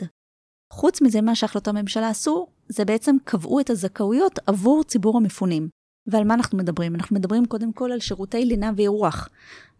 חוץ 0.74 1.02
מזה, 1.02 1.22
מה 1.22 1.36
שהחלטות 1.36 1.68
הממשלה 1.68 2.10
עשו, 2.10 2.48
זה 2.68 2.86
בעצם 2.86 3.16
קבעו 3.24 3.60
את 3.60 3.70
הזכאויות 3.70 4.40
עבור 4.48 4.84
ציבור 4.84 5.18
המפונים. 5.18 5.70
ועל 6.08 6.24
מה 6.24 6.34
אנחנו 6.34 6.58
מדברים? 6.58 6.96
אנחנו 6.96 7.16
מדברים 7.16 7.46
קודם 7.46 7.74
כל 7.74 7.92
על 7.92 8.00
שירותי 8.00 8.46
לינה 8.46 8.72
ואירוח. 8.76 9.30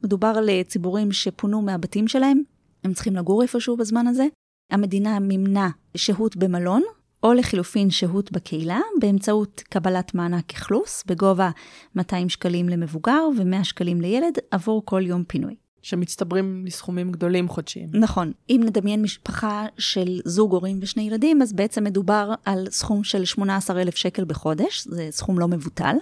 מדובר 0.04 0.34
על 0.38 0.50
ציבורים 0.64 1.12
שפונו 1.12 1.62
מהבתים 1.62 2.08
שלהם, 2.08 2.42
הם 2.84 2.94
צריכים 2.94 3.16
לגור 3.16 3.42
איפשהו 3.42 3.78
בזמן 3.78 4.08
הזה. 4.08 4.26
המדינה 4.72 5.20
מימנה 5.20 5.70
שהות 5.98 6.36
במלון, 6.36 6.82
או 7.24 7.34
לחילופין 7.34 7.90
שהות 7.90 8.32
בקהילה, 8.32 8.80
באמצעות 9.00 9.64
קבלת 9.70 10.16
מענק 10.16 10.54
אכלוס 10.54 11.04
בגובה 11.08 11.50
200 11.96 12.30
שקלים 12.30 12.70
למבוגר 12.70 13.22
ו-100 13.38 13.64
שקלים 13.64 14.02
לילד 14.02 14.38
עבור 14.52 14.82
כל 14.86 15.02
יום 15.06 15.24
פינוי. 15.28 15.56
שמצטברים 15.82 16.66
לסכומים 16.66 17.12
גדולים 17.12 17.50
חודשיים. 17.50 17.90
נכון. 17.94 18.32
אם 18.50 18.62
נדמיין 18.66 19.02
משפחה 19.02 19.66
של 19.78 20.20
זוג 20.26 20.52
הורים 20.52 20.80
ושני 20.82 21.04
ילדים, 21.04 21.42
אז 21.42 21.54
בעצם 21.54 21.84
מדובר 21.84 22.34
על 22.46 22.68
סכום 22.70 23.04
של 23.04 23.26
18,000 23.26 23.96
שקל 23.96 24.26
בחודש, 24.26 24.88
זה 24.88 25.08
סכום 25.12 25.40
לא 25.40 25.48
מבוטל. 25.48 25.96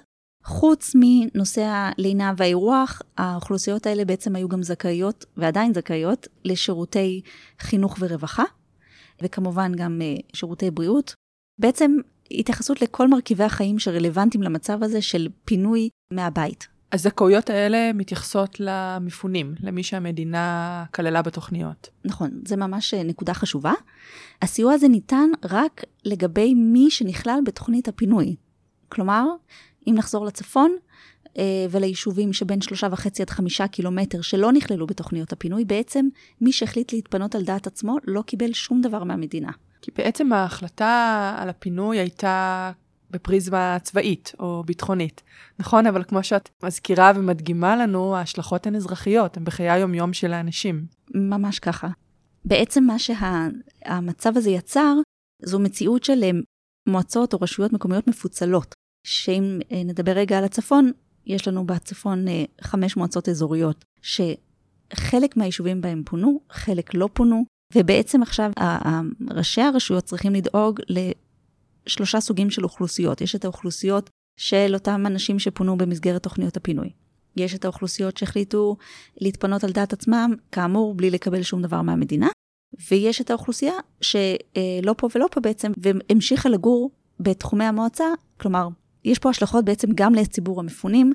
חוץ 0.48 0.92
מנושא 0.96 1.64
הלינה 1.66 2.34
והאירוח, 2.38 3.02
האוכלוסיות 3.18 3.86
האלה 3.86 4.06
בעצם 4.06 4.36
היו 4.36 4.50
גם 4.50 4.64
זכאיות, 4.64 5.26
ועדיין 5.38 5.74
זכאיות, 5.74 6.28
לשירותי 6.46 7.22
חינוך 7.60 7.98
ורווחה, 8.00 8.44
וכמובן 9.22 9.72
גם 9.76 10.02
uh, 10.02 10.38
שירותי 10.38 10.72
בריאות. 10.72 11.14
בעצם 11.60 11.92
התייחסות 12.32 12.82
לכל 12.82 13.08
מרכיבי 13.08 13.44
החיים 13.44 13.80
שרלוונטיים 13.80 14.44
למצב 14.44 14.84
הזה 14.84 15.02
של 15.02 15.28
פינוי 15.46 15.90
מהבית. 16.12 16.68
הזכאויות 16.92 17.50
האלה 17.50 17.92
מתייחסות 17.94 18.60
למפונים, 18.60 19.56
למי 19.60 19.84
שהמדינה 19.84 20.84
כללה 20.94 21.22
בתוכניות. 21.22 21.90
נכון, 22.06 22.32
זה 22.46 22.56
ממש 22.56 22.94
אה, 22.94 23.04
נקודה 23.04 23.34
חשובה. 23.34 23.74
הסיוע 24.42 24.74
הזה 24.74 24.88
ניתן 24.88 25.30
רק 25.46 25.84
לגבי 26.06 26.54
מי 26.54 26.92
שנכלל 26.92 27.40
בתוכנית 27.46 27.88
הפינוי. 27.88 28.36
כלומר, 28.90 29.26
אם 29.88 29.94
נחזור 29.98 30.26
לצפון 30.26 30.76
אה, 31.38 31.66
וליישובים 31.72 32.34
שבין 32.34 32.62
שלושה 32.62 32.88
וחצי 32.92 33.22
עד 33.22 33.30
חמישה 33.30 33.68
קילומטר 33.68 34.22
שלא 34.22 34.52
נכללו 34.52 34.88
בתוכניות 34.88 35.34
הפינוי, 35.34 35.66
בעצם 35.66 36.08
מי 36.42 36.52
שהחליט 36.52 36.94
להתפנות 36.94 37.36
על 37.36 37.44
דעת 37.44 37.68
עצמו 37.68 37.98
לא 38.04 38.22
קיבל 38.22 38.54
שום 38.54 38.82
דבר 38.82 39.04
מהמדינה. 39.04 39.52
כי 39.82 39.92
בעצם 39.98 40.34
ההחלטה 40.34 41.36
על 41.40 41.50
הפינוי 41.50 41.98
הייתה 41.98 42.72
בפריזמה 43.12 43.78
צבאית 43.84 44.34
או 44.40 44.64
ביטחונית. 44.66 45.24
נכון, 45.60 45.88
אבל 45.88 46.04
כמו 46.04 46.24
שאת 46.24 46.50
מזכירה 46.64 47.12
ומדגימה 47.16 47.76
לנו, 47.76 48.16
ההשלכות 48.16 48.68
הן 48.68 48.76
אזרחיות, 48.76 49.38
הן 49.38 49.44
בחיי 49.44 49.70
היום-יום 49.70 50.14
של 50.14 50.34
האנשים. 50.34 50.86
ממש 51.16 51.60
ככה. 51.60 51.88
בעצם 52.46 52.84
מה 52.84 53.00
שהמצב 53.00 54.34
שה... 54.34 54.40
הזה 54.40 54.50
יצר, 54.50 54.94
זו 55.44 55.60
מציאות 55.60 56.04
של 56.04 56.24
אה, 56.24 56.32
מועצות 56.88 57.34
או 57.34 57.40
רשויות 57.42 57.74
מקומיות 57.74 58.08
מפוצלות. 58.08 58.76
שאם 59.08 59.60
אה, 59.72 59.84
נדבר 59.84 60.12
רגע 60.12 60.38
על 60.38 60.44
הצפון, 60.44 60.92
יש 61.26 61.48
לנו 61.48 61.66
בצפון 61.66 62.28
אה, 62.28 62.44
חמש 62.62 62.98
מועצות 62.98 63.30
אזוריות, 63.30 63.86
שחלק 64.02 65.38
מהיישובים 65.38 65.82
בהם 65.82 66.04
פונו, 66.06 66.40
חלק 66.50 66.94
לא 66.94 67.10
פונו, 67.14 67.46
ובעצם 67.76 68.22
עכשיו 68.22 68.52
ראשי 69.32 69.62
הרשויות 69.62 70.04
צריכים 70.04 70.34
לדאוג 70.34 70.80
לשלושה 71.88 72.20
סוגים 72.20 72.50
של 72.50 72.64
אוכלוסיות. 72.64 73.22
יש 73.22 73.36
את 73.36 73.46
האוכלוסיות 73.46 74.10
של 74.40 74.72
אותם 74.74 75.04
אנשים 75.06 75.40
שפונו 75.40 75.78
במסגרת 75.78 76.24
תוכניות 76.24 76.58
הפינוי. 76.58 76.90
יש 77.36 77.56
את 77.56 77.66
האוכלוסיות 77.66 78.18
שהחליטו 78.18 78.78
להתפנות 79.22 79.64
על 79.64 79.72
דעת 79.72 79.94
עצמם, 79.94 80.34
כאמור, 80.52 80.96
בלי 80.96 81.10
לקבל 81.10 81.42
שום 81.42 81.62
דבר 81.62 81.82
מהמדינה. 81.82 82.28
ויש 82.92 83.22
את 83.22 83.30
האוכלוסייה 83.30 83.74
שלא 84.02 84.96
פה 84.98 85.08
ולא 85.16 85.28
פה 85.32 85.42
בעצם, 85.42 85.72
והמשיכה 85.78 86.50
לגור 86.50 86.92
בתחומי 87.20 87.66
המועצה, 87.66 88.06
כלומר, 88.40 88.68
יש 89.08 89.20
פה 89.20 89.30
השלכות 89.30 89.66
בעצם 89.66 89.88
גם 89.96 90.16
לציבור 90.16 90.60
המפונים, 90.60 91.14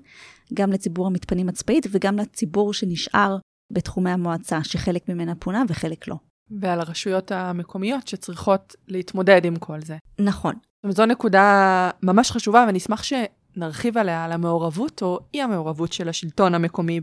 גם 0.55 0.73
לציבור 0.73 1.07
המתפנים 1.07 1.49
הצבאית 1.49 1.87
וגם 1.91 2.17
לציבור 2.17 2.75
שנשאר 2.75 3.37
בתחומי 3.73 4.11
המועצה, 4.11 4.65
שחלק 4.65 5.09
ממנה 5.09 5.35
פונה 5.35 5.63
וחלק 5.69 6.09
לא. 6.09 6.17
ועל 6.61 6.81
הרשויות 6.81 7.33
המקומיות 7.33 8.09
שצריכות 8.09 8.77
להתמודד 8.89 9.45
עם 9.45 9.57
כל 9.57 9.81
זה. 9.81 9.97
נכון. 10.19 10.55
זו 10.89 11.07
נקודה 11.07 11.91
ממש 12.03 12.31
חשובה, 12.31 12.65
ואני 12.67 12.79
אשמח 12.79 13.03
שנרחיב 13.03 13.99
עליה, 13.99 14.25
על 14.25 14.33
המעורבות 14.33 15.03
או 15.03 15.21
אי 15.35 15.43
המעורבות 15.43 15.93
של 15.93 16.09
השלטון 16.09 16.55
המקומי 16.55 17.01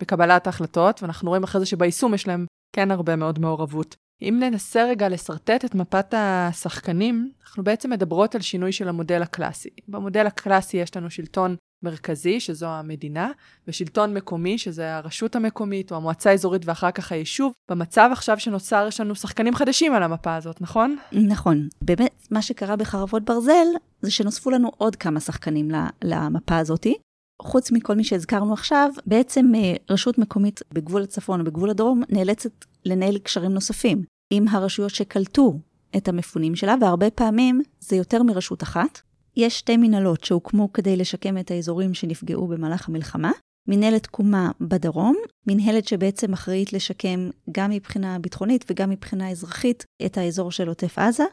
בקבלת 0.00 0.46
ההחלטות, 0.46 1.02
ואנחנו 1.02 1.28
רואים 1.28 1.44
אחרי 1.44 1.60
זה 1.60 1.66
שביישום 1.66 2.14
יש 2.14 2.28
להם 2.28 2.46
כן 2.76 2.90
הרבה 2.90 3.16
מאוד 3.16 3.38
מעורבות. 3.38 3.96
אם 4.22 4.36
ננסה 4.40 4.84
רגע 4.84 5.08
לשרטט 5.08 5.64
את 5.64 5.74
מפת 5.74 6.14
השחקנים, 6.16 7.30
אנחנו 7.44 7.64
בעצם 7.64 7.90
מדברות 7.90 8.34
על 8.34 8.40
שינוי 8.40 8.72
של 8.72 8.88
המודל 8.88 9.22
הקלאסי. 9.22 9.68
במודל 9.88 10.26
הקלאסי 10.26 10.76
יש 10.76 10.96
לנו 10.96 11.10
שלטון 11.10 11.56
מרכזי, 11.82 12.40
שזו 12.40 12.66
המדינה, 12.66 13.30
ושלטון 13.68 14.14
מקומי, 14.14 14.58
שזה 14.58 14.96
הרשות 14.96 15.36
המקומית 15.36 15.92
או 15.92 15.96
המועצה 15.96 16.30
האזורית 16.30 16.62
ואחר 16.66 16.90
כך 16.90 17.12
היישוב. 17.12 17.52
במצב 17.70 18.08
עכשיו 18.12 18.38
שנוצר, 18.38 18.84
יש 18.88 19.00
לנו 19.00 19.14
שחקנים 19.14 19.54
חדשים 19.54 19.94
על 19.94 20.02
המפה 20.02 20.36
הזאת, 20.36 20.60
נכון? 20.60 20.96
נכון. 21.12 21.68
באמת, 21.82 22.26
מה 22.30 22.42
שקרה 22.42 22.76
בחרבות 22.76 23.24
ברזל, 23.24 23.66
זה 24.02 24.10
שנוספו 24.10 24.50
לנו 24.50 24.70
עוד 24.76 24.96
כמה 24.96 25.20
שחקנים 25.20 25.70
למפה 26.04 26.58
הזאתי. 26.58 26.96
חוץ 27.42 27.72
מכל 27.72 27.94
מי 27.94 28.04
שהזכרנו 28.04 28.52
עכשיו, 28.52 28.90
בעצם 29.06 29.52
אה, 29.54 29.74
רשות 29.90 30.18
מקומית 30.18 30.60
בגבול 30.72 31.02
הצפון 31.02 31.40
או 31.40 31.44
בגבול 31.44 31.70
הדרום 31.70 32.02
נאלצת 32.08 32.64
לנהל 32.86 33.18
קשרים 33.18 33.52
נוספים 33.52 34.02
עם 34.30 34.48
הרשויות 34.48 34.90
שקלטו 34.90 35.58
את 35.96 36.08
המפונים 36.08 36.56
שלה, 36.56 36.74
והרבה 36.80 37.10
פעמים 37.10 37.62
זה 37.80 37.96
יותר 37.96 38.22
מרשות 38.22 38.62
אחת. 38.62 39.00
יש 39.36 39.58
שתי 39.58 39.76
מנהלות 39.76 40.24
שהוקמו 40.24 40.72
כדי 40.72 40.96
לשקם 40.96 41.38
את 41.38 41.50
האזורים 41.50 41.94
שנפגעו 41.94 42.46
במהלך 42.46 42.88
המלחמה. 42.88 43.30
מנהלת 43.68 44.02
תקומה 44.02 44.50
בדרום, 44.60 45.16
מנהלת 45.46 45.88
שבעצם 45.88 46.32
אחראית 46.32 46.72
לשקם 46.72 47.30
גם 47.52 47.70
מבחינה 47.70 48.18
ביטחונית 48.18 48.64
וגם 48.70 48.90
מבחינה 48.90 49.30
אזרחית 49.30 49.84
את 50.06 50.18
האזור 50.18 50.50
של 50.50 50.68
עוטף 50.68 50.98
עזה, 50.98 51.24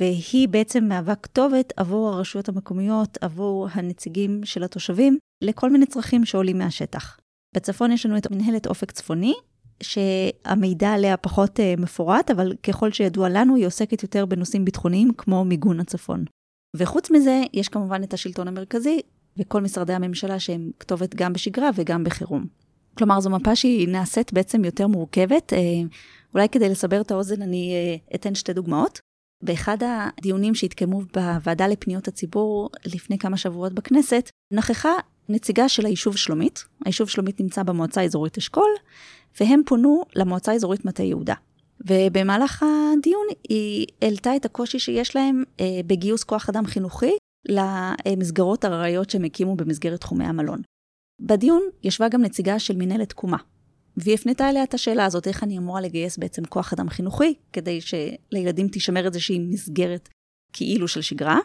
והיא 0.00 0.48
בעצם 0.48 0.84
מהווה 0.84 1.14
כתובת 1.14 1.72
עבור 1.76 2.08
הרשויות 2.08 2.48
המקומיות, 2.48 3.18
עבור 3.20 3.68
הנציגים 3.72 4.40
של 4.44 4.64
התושבים, 4.64 5.18
לכל 5.42 5.70
מיני 5.70 5.86
צרכים 5.86 6.24
שעולים 6.24 6.58
מהשטח. 6.58 7.16
בצפון 7.54 7.92
יש 7.92 8.06
לנו 8.06 8.16
את 8.16 8.30
מנהלת 8.30 8.66
אופק 8.66 8.90
צפוני, 8.90 9.34
שהמידע 9.82 10.92
עליה 10.92 11.16
פחות 11.16 11.58
uh, 11.58 11.80
מפורט, 11.80 12.30
אבל 12.30 12.54
ככל 12.62 12.92
שידוע 12.92 13.28
לנו, 13.28 13.56
היא 13.56 13.66
עוסקת 13.66 14.02
יותר 14.02 14.26
בנושאים 14.26 14.64
ביטחוניים 14.64 15.12
כמו 15.18 15.44
מיגון 15.44 15.80
הצפון. 15.80 16.24
וחוץ 16.76 17.10
מזה, 17.10 17.40
יש 17.52 17.68
כמובן 17.68 18.02
את 18.02 18.14
השלטון 18.14 18.48
המרכזי 18.48 19.00
וכל 19.36 19.60
משרדי 19.60 19.92
הממשלה 19.92 20.38
שהם 20.38 20.70
כתובת 20.80 21.14
גם 21.14 21.32
בשגרה 21.32 21.70
וגם 21.74 22.04
בחירום. 22.04 22.46
כלומר, 22.98 23.20
זו 23.20 23.30
מפה 23.30 23.56
שהיא 23.56 23.88
נעשית 23.88 24.32
בעצם 24.32 24.64
יותר 24.64 24.86
מורכבת. 24.86 25.52
Uh, 25.52 25.56
אולי 26.34 26.48
כדי 26.48 26.68
לסבר 26.68 27.00
את 27.00 27.10
האוזן 27.10 27.42
אני 27.42 27.72
uh, 28.10 28.14
אתן 28.14 28.34
שתי 28.34 28.52
דוגמאות. 28.52 29.00
באחד 29.42 29.76
הדיונים 29.80 30.54
שהתקיימו 30.54 31.02
בוועדה 31.14 31.66
לפניות 31.66 32.08
הציבור 32.08 32.70
לפני 32.86 33.18
כמה 33.18 33.36
שבועות 33.36 33.72
בכנסת, 33.72 34.30
נכחה 34.52 34.92
נציגה 35.28 35.68
של 35.68 35.86
היישוב 35.86 36.16
שלומית. 36.16 36.64
היישוב 36.84 37.08
שלומית 37.08 37.40
נמצא 37.40 37.62
במועצה 37.62 38.00
האזורית 38.00 38.38
אשכול, 38.38 38.70
והם 39.40 39.60
פונו 39.66 40.02
למועצה 40.16 40.52
האזורית 40.52 40.84
מטה 40.84 41.02
יהודה. 41.02 41.34
ובמהלך 41.86 42.62
הדיון 42.62 43.26
היא 43.48 43.86
העלתה 44.02 44.36
את 44.36 44.44
הקושי 44.44 44.78
שיש 44.78 45.16
להם 45.16 45.42
אה, 45.60 45.80
בגיוס 45.86 46.24
כוח 46.24 46.48
אדם 46.48 46.66
חינוכי 46.66 47.12
למסגרות 47.48 48.64
הרריות 48.64 49.10
שהם 49.10 49.24
הקימו 49.24 49.56
במסגרת 49.56 50.00
תחומי 50.00 50.24
המלון. 50.24 50.62
בדיון 51.20 51.62
ישבה 51.82 52.08
גם 52.08 52.22
נציגה 52.22 52.58
של 52.58 52.76
מנהלת 52.76 53.08
תקומה, 53.08 53.36
והיא 53.96 54.14
הפנתה 54.14 54.50
אליה 54.50 54.64
את 54.64 54.74
השאלה 54.74 55.04
הזאת, 55.04 55.28
איך 55.28 55.42
אני 55.42 55.58
אמורה 55.58 55.80
לגייס 55.80 56.18
בעצם 56.18 56.44
כוח 56.44 56.72
אדם 56.72 56.88
חינוכי, 56.88 57.34
כדי 57.52 57.80
שלילדים 57.80 58.68
תישמר 58.68 59.06
איזושהי 59.06 59.38
מסגרת 59.38 60.08
כאילו 60.52 60.88
של 60.88 61.00
שגרה. 61.00 61.38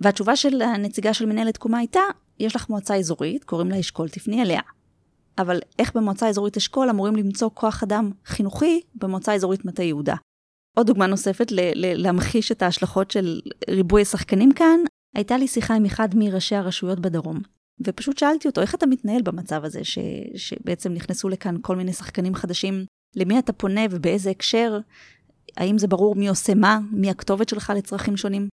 והתשובה 0.00 0.36
של 0.36 0.62
הנציגה 0.62 1.14
של 1.14 1.26
מנהלת 1.26 1.54
תקומה 1.54 1.78
הייתה, 1.78 2.00
יש 2.38 2.56
לך 2.56 2.70
מועצה 2.70 2.96
אזורית, 2.96 3.44
קוראים 3.44 3.70
לה 3.70 3.80
אשכול, 3.80 4.08
תפני 4.08 4.42
אליה. 4.42 4.60
אבל 5.38 5.60
איך 5.78 5.96
במועצה 5.96 6.28
אזורית 6.28 6.56
אשכול 6.56 6.90
אמורים 6.90 7.16
למצוא 7.16 7.50
כוח 7.54 7.82
אדם 7.82 8.10
חינוכי 8.24 8.80
במועצה 8.94 9.34
אזורית 9.34 9.64
מטה 9.64 9.82
יהודה? 9.82 10.14
עוד 10.76 10.86
דוגמה 10.86 11.06
נוספת 11.06 11.52
ל- 11.52 11.60
ל- 11.74 12.02
להמחיש 12.02 12.52
את 12.52 12.62
ההשלכות 12.62 13.10
של 13.10 13.40
ריבוי 13.70 14.02
השחקנים 14.02 14.52
כאן, 14.52 14.80
הייתה 15.16 15.36
לי 15.36 15.48
שיחה 15.48 15.74
עם 15.74 15.84
אחד 15.84 16.08
מראשי 16.14 16.54
הרשויות 16.54 17.00
בדרום, 17.00 17.40
ופשוט 17.86 18.18
שאלתי 18.18 18.48
אותו, 18.48 18.60
איך 18.60 18.74
אתה 18.74 18.86
מתנהל 18.86 19.22
במצב 19.22 19.64
הזה, 19.64 19.84
ש- 19.84 19.98
שבעצם 20.36 20.92
נכנסו 20.92 21.28
לכאן 21.28 21.56
כל 21.62 21.76
מיני 21.76 21.92
שחקנים 21.92 22.34
חדשים 22.34 22.84
למי 23.16 23.38
אתה 23.38 23.52
פונה 23.52 23.80
ובאיזה 23.90 24.30
הקשר, 24.30 24.78
האם 25.56 25.78
זה 25.78 25.86
ברור 25.86 26.14
מי 26.14 26.28
עושה 26.28 26.54
מה, 26.54 26.78
מי 26.92 27.10
הכתובת 27.10 27.48
שלך 27.48 27.72
לצרכים 27.76 28.16
שונים. 28.16 28.48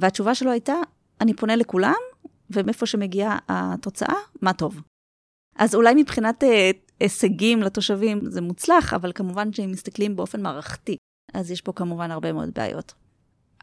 והתשובה 0.00 0.34
שלו 0.34 0.50
הייתה, 0.50 0.74
אני 1.20 1.34
פונה 1.34 1.56
לכולם, 1.56 1.94
ומאיפה 2.50 2.86
שמגיעה 2.86 3.38
התוצאה, 3.48 4.14
מה 4.42 4.52
טוב. 4.52 4.80
אז 5.56 5.74
אולי 5.74 5.94
מבחינת 5.94 6.44
אה, 6.44 6.70
הישגים 7.00 7.62
לתושבים 7.62 8.20
זה 8.30 8.40
מוצלח, 8.40 8.94
אבל 8.94 9.12
כמובן 9.14 9.52
שאם 9.52 9.70
מסתכלים 9.70 10.16
באופן 10.16 10.42
מערכתי, 10.42 10.96
אז 11.34 11.50
יש 11.50 11.60
פה 11.60 11.72
כמובן 11.72 12.10
הרבה 12.10 12.32
מאוד 12.32 12.48
בעיות. 12.54 12.94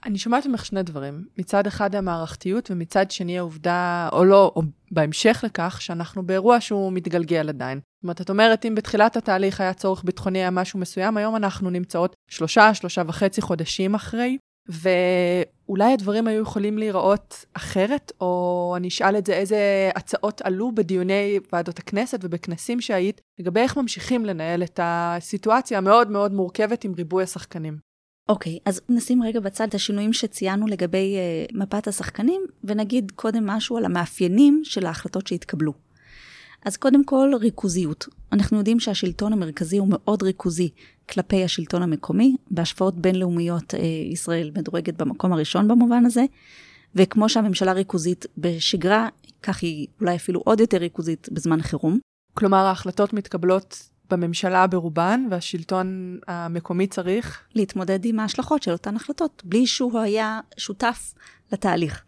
אני 0.05 0.17
שומעת 0.17 0.45
ממך 0.45 0.65
שני 0.65 0.83
דברים. 0.83 1.25
מצד 1.38 1.67
אחד 1.67 1.95
המערכתיות, 1.95 2.71
ומצד 2.71 3.12
שני 3.12 3.38
העובדה, 3.38 4.10
או 4.12 4.25
לא, 4.25 4.51
או 4.55 4.62
בהמשך 4.91 5.43
לכך, 5.43 5.81
שאנחנו 5.81 6.24
באירוע 6.24 6.62
שהוא 6.62 6.93
מתגלגל 6.93 7.50
עדיין. 7.50 7.77
זאת 7.77 8.03
אומרת, 8.03 8.21
את 8.21 8.29
אומרת, 8.29 8.65
אם 8.65 8.75
בתחילת 8.75 9.17
התהליך 9.17 9.62
היה 9.62 9.74
צורך 9.74 10.03
ביטחוני, 10.03 10.39
היה 10.39 10.51
משהו 10.51 10.79
מסוים, 10.79 11.17
היום 11.17 11.36
אנחנו 11.36 11.69
נמצאות 11.69 12.15
שלושה, 12.31 12.74
שלושה 12.74 13.01
וחצי 13.07 13.41
חודשים 13.41 13.95
אחרי, 13.95 14.38
ואולי 14.71 15.93
הדברים 15.93 16.27
היו 16.27 16.41
יכולים 16.41 16.77
להיראות 16.77 17.45
אחרת, 17.53 18.11
או 18.21 18.73
אני 18.77 18.87
אשאל 18.87 19.17
את 19.17 19.25
זה, 19.25 19.33
איזה 19.33 19.91
הצעות 19.95 20.41
עלו 20.41 20.71
בדיוני 20.75 21.39
ועדות 21.53 21.79
הכנסת 21.79 22.19
ובכנסים 22.23 22.81
שהיית, 22.81 23.21
לגבי 23.39 23.59
איך 23.59 23.77
ממשיכים 23.77 24.25
לנהל 24.25 24.63
את 24.63 24.79
הסיטואציה 24.83 25.77
המאוד 25.77 26.11
מאוד 26.11 26.33
מורכבת 26.33 26.83
עם 26.83 26.93
ריבוי 26.97 27.23
השחקנים. 27.23 27.77
אוקיי, 28.29 28.55
okay, 28.55 28.61
אז 28.65 28.81
נשים 28.89 29.23
רגע 29.23 29.39
בצד 29.39 29.67
את 29.67 29.75
השינויים 29.75 30.13
שציינו 30.13 30.67
לגבי 30.67 31.15
uh, 31.17 31.57
מפת 31.57 31.87
השחקנים, 31.87 32.41
ונגיד 32.63 33.11
קודם 33.15 33.45
משהו 33.45 33.77
על 33.77 33.85
המאפיינים 33.85 34.61
של 34.63 34.85
ההחלטות 34.85 35.27
שהתקבלו. 35.27 35.73
אז 36.65 36.77
קודם 36.77 37.03
כל, 37.03 37.31
ריכוזיות. 37.39 38.07
אנחנו 38.31 38.57
יודעים 38.57 38.79
שהשלטון 38.79 39.33
המרכזי 39.33 39.77
הוא 39.77 39.87
מאוד 39.89 40.23
ריכוזי 40.23 40.69
כלפי 41.09 41.43
השלטון 41.43 41.83
המקומי. 41.83 42.35
בהשוואות 42.51 42.95
בינלאומיות, 42.95 43.73
uh, 43.73 43.77
ישראל 44.11 44.51
מדורגת 44.57 44.93
במקום 44.93 45.33
הראשון 45.33 45.67
במובן 45.67 46.05
הזה, 46.05 46.25
וכמו 46.95 47.29
שהממשלה 47.29 47.71
ריכוזית 47.71 48.25
בשגרה, 48.37 49.09
כך 49.43 49.61
היא 49.61 49.87
אולי 50.01 50.15
אפילו 50.15 50.41
עוד 50.45 50.59
יותר 50.59 50.77
ריכוזית 50.77 51.29
בזמן 51.31 51.61
חירום. 51.61 51.99
כלומר, 52.33 52.57
ההחלטות 52.57 53.13
מתקבלות 53.13 53.89
בממשלה 54.09 54.67
ברובן, 54.67 55.27
והשלטון 55.31 56.19
המקומי 56.27 56.87
צריך... 56.87 57.41
להתמודד 57.55 58.05
עם 58.05 58.19
ההשלכות 58.19 58.63
של 58.63 58.71
אותן 58.71 58.95
החלטות, 58.95 59.41
בלי 59.45 59.67
שהוא 59.67 59.99
היה 59.99 60.39
שותף 60.57 61.13
לתהליך. 61.51 62.03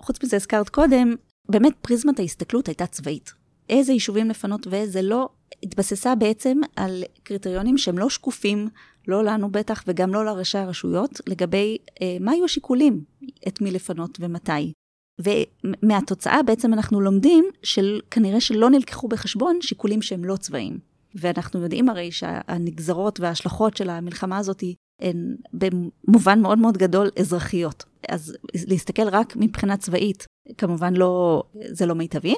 חוץ 0.00 0.24
מזה, 0.24 0.36
הזכרת 0.36 0.68
קודם, 0.68 1.14
באמת 1.48 1.72
פריזמת 1.82 2.18
ההסתכלות 2.18 2.66
הייתה 2.66 2.86
צבאית. 2.86 3.37
איזה 3.68 3.92
יישובים 3.92 4.28
לפנות 4.28 4.66
ואיזה 4.66 5.02
לא, 5.02 5.28
התבססה 5.62 6.14
בעצם 6.14 6.60
על 6.76 7.04
קריטריונים 7.22 7.78
שהם 7.78 7.98
לא 7.98 8.08
שקופים, 8.08 8.68
לא 9.08 9.24
לנו 9.24 9.50
בטח 9.50 9.84
וגם 9.86 10.14
לא 10.14 10.24
לראשי 10.24 10.58
הרשויות, 10.58 11.20
לגבי 11.26 11.78
אה, 12.02 12.16
מה 12.20 12.32
היו 12.32 12.44
השיקולים, 12.44 13.04
את 13.48 13.60
מי 13.60 13.70
לפנות 13.70 14.18
ומתי. 14.20 14.72
ומהתוצאה 15.18 16.42
בעצם 16.42 16.72
אנחנו 16.72 17.00
לומדים 17.00 17.44
של 17.62 18.00
כנראה 18.10 18.40
שלא 18.40 18.70
נלקחו 18.70 19.08
בחשבון 19.08 19.58
שיקולים 19.60 20.02
שהם 20.02 20.24
לא 20.24 20.36
צבאיים. 20.36 20.78
ואנחנו 21.14 21.62
יודעים 21.62 21.88
הרי 21.88 22.12
שהנגזרות 22.12 23.20
וההשלכות 23.20 23.76
של 23.76 23.90
המלחמה 23.90 24.38
הזאת 24.38 24.64
הן 25.02 25.36
במובן 25.52 26.40
מאוד 26.40 26.58
מאוד 26.58 26.76
גדול 26.76 27.10
אזרחיות. 27.18 27.84
אז 28.08 28.36
להסתכל 28.68 29.08
רק 29.08 29.36
מבחינה 29.36 29.76
צבאית, 29.76 30.26
כמובן 30.58 30.94
לא, 30.94 31.42
זה 31.54 31.86
לא 31.86 31.94
מיטבי. 31.94 32.34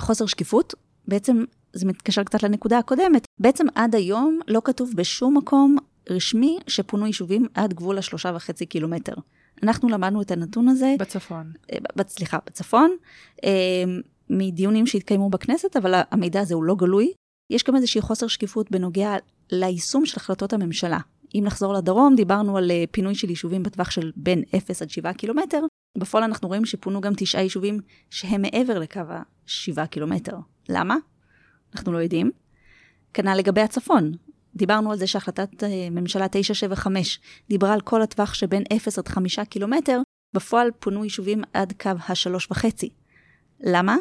חוסר 0.00 0.26
שקיפות, 0.26 0.74
בעצם 1.08 1.44
זה 1.72 1.86
מתקשר 1.86 2.22
קצת 2.24 2.42
לנקודה 2.42 2.78
הקודמת, 2.78 3.24
בעצם 3.38 3.66
עד 3.74 3.94
היום 3.94 4.40
לא 4.48 4.60
כתוב 4.64 4.92
בשום 4.96 5.36
מקום 5.36 5.76
רשמי 6.10 6.58
שפונו 6.66 7.06
יישובים 7.06 7.46
עד 7.54 7.74
גבול 7.74 7.98
השלושה 7.98 8.32
וחצי 8.36 8.66
קילומטר. 8.66 9.14
אנחנו 9.62 9.88
למדנו 9.88 10.22
את 10.22 10.30
הנתון 10.30 10.68
הזה. 10.68 10.94
בצפון. 10.98 11.52
אה, 11.72 12.04
סליחה, 12.08 12.38
בצפון, 12.46 12.90
אה, 13.44 13.84
מדיונים 14.30 14.86
שהתקיימו 14.86 15.30
בכנסת, 15.30 15.76
אבל 15.76 15.94
המידע 16.10 16.40
הזה 16.40 16.54
הוא 16.54 16.64
לא 16.64 16.74
גלוי, 16.74 17.12
יש 17.50 17.64
גם 17.64 17.76
איזושהי 17.76 18.00
חוסר 18.00 18.26
שקיפות 18.26 18.70
בנוגע 18.70 19.16
ליישום 19.52 20.06
של 20.06 20.14
החלטות 20.16 20.52
הממשלה. 20.52 20.98
אם 21.34 21.42
נחזור 21.44 21.74
לדרום, 21.74 22.14
דיברנו 22.16 22.56
על 22.56 22.70
אה, 22.70 22.84
פינוי 22.90 23.14
של 23.14 23.30
יישובים 23.30 23.62
בטווח 23.62 23.90
של 23.90 24.12
בין 24.16 24.42
0 24.56 24.82
עד 24.82 24.90
7 24.90 25.12
קילומטר. 25.12 25.60
בפועל 25.98 26.24
אנחנו 26.24 26.48
רואים 26.48 26.64
שפונו 26.64 27.00
גם 27.00 27.12
תשעה 27.16 27.42
יישובים 27.42 27.80
שהם 28.10 28.42
מעבר 28.42 28.78
לקו 28.78 29.00
ה-7 29.00 29.86
קילומטר. 29.86 30.36
למה? 30.68 30.96
אנחנו 31.74 31.92
לא 31.92 31.98
יודעים. 31.98 32.30
כנ"ל 33.14 33.34
לגבי 33.34 33.60
הצפון. 33.60 34.12
דיברנו 34.54 34.92
על 34.92 34.98
זה 34.98 35.06
שהחלטת 35.06 35.64
אה, 35.64 35.88
ממשלה 35.90 36.28
975 36.28 37.20
דיברה 37.48 37.74
על 37.74 37.80
כל 37.80 38.02
הטווח 38.02 38.34
שבין 38.34 38.62
0 38.76 38.98
עד 38.98 39.08
5 39.08 39.38
קילומטר, 39.38 40.00
בפועל 40.34 40.70
פונו 40.78 41.04
יישובים 41.04 41.42
עד 41.52 41.72
קו 41.80 41.90
ה-3.5. 42.08 42.64
למה? 43.60 43.96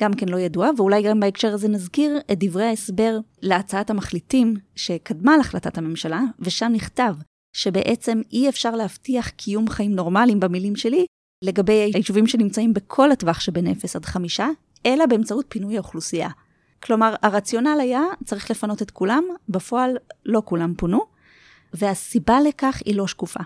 גם 0.00 0.14
כן 0.14 0.28
לא 0.28 0.36
ידוע, 0.36 0.70
ואולי 0.76 1.02
גם 1.02 1.20
בהקשר 1.20 1.54
הזה 1.54 1.68
נזכיר 1.68 2.18
את 2.32 2.38
דברי 2.40 2.64
ההסבר 2.64 3.18
להצעת 3.42 3.90
המחליטים 3.90 4.54
שקדמה 4.76 5.36
להחלטת 5.36 5.78
הממשלה, 5.78 6.20
ושם 6.38 6.70
נכתב 6.72 7.14
שבעצם 7.52 8.20
אי 8.32 8.48
אפשר 8.48 8.70
להבטיח 8.70 9.28
קיום 9.28 9.68
חיים 9.68 9.94
נורמליים 9.94 10.40
במילים 10.40 10.76
שלי, 10.76 11.06
לגבי 11.44 11.72
היישובים 11.72 12.26
שנמצאים 12.26 12.74
בכל 12.74 13.12
הטווח 13.12 13.40
שבין 13.40 13.66
0 13.66 13.96
עד 13.96 14.04
5, 14.04 14.40
אלא 14.86 15.06
באמצעות 15.06 15.46
פינוי 15.48 15.76
האוכלוסייה. 15.76 16.28
כלומר, 16.82 17.14
הרציונל 17.22 17.78
היה, 17.80 18.02
צריך 18.24 18.50
לפנות 18.50 18.82
את 18.82 18.90
כולם, 18.90 19.24
בפועל 19.48 19.96
לא 20.26 20.42
כולם 20.44 20.74
פונו, 20.74 21.00
והסיבה 21.74 22.40
לכך 22.40 22.82
היא 22.84 22.94
לא 22.94 23.06
שקופה. 23.06 23.40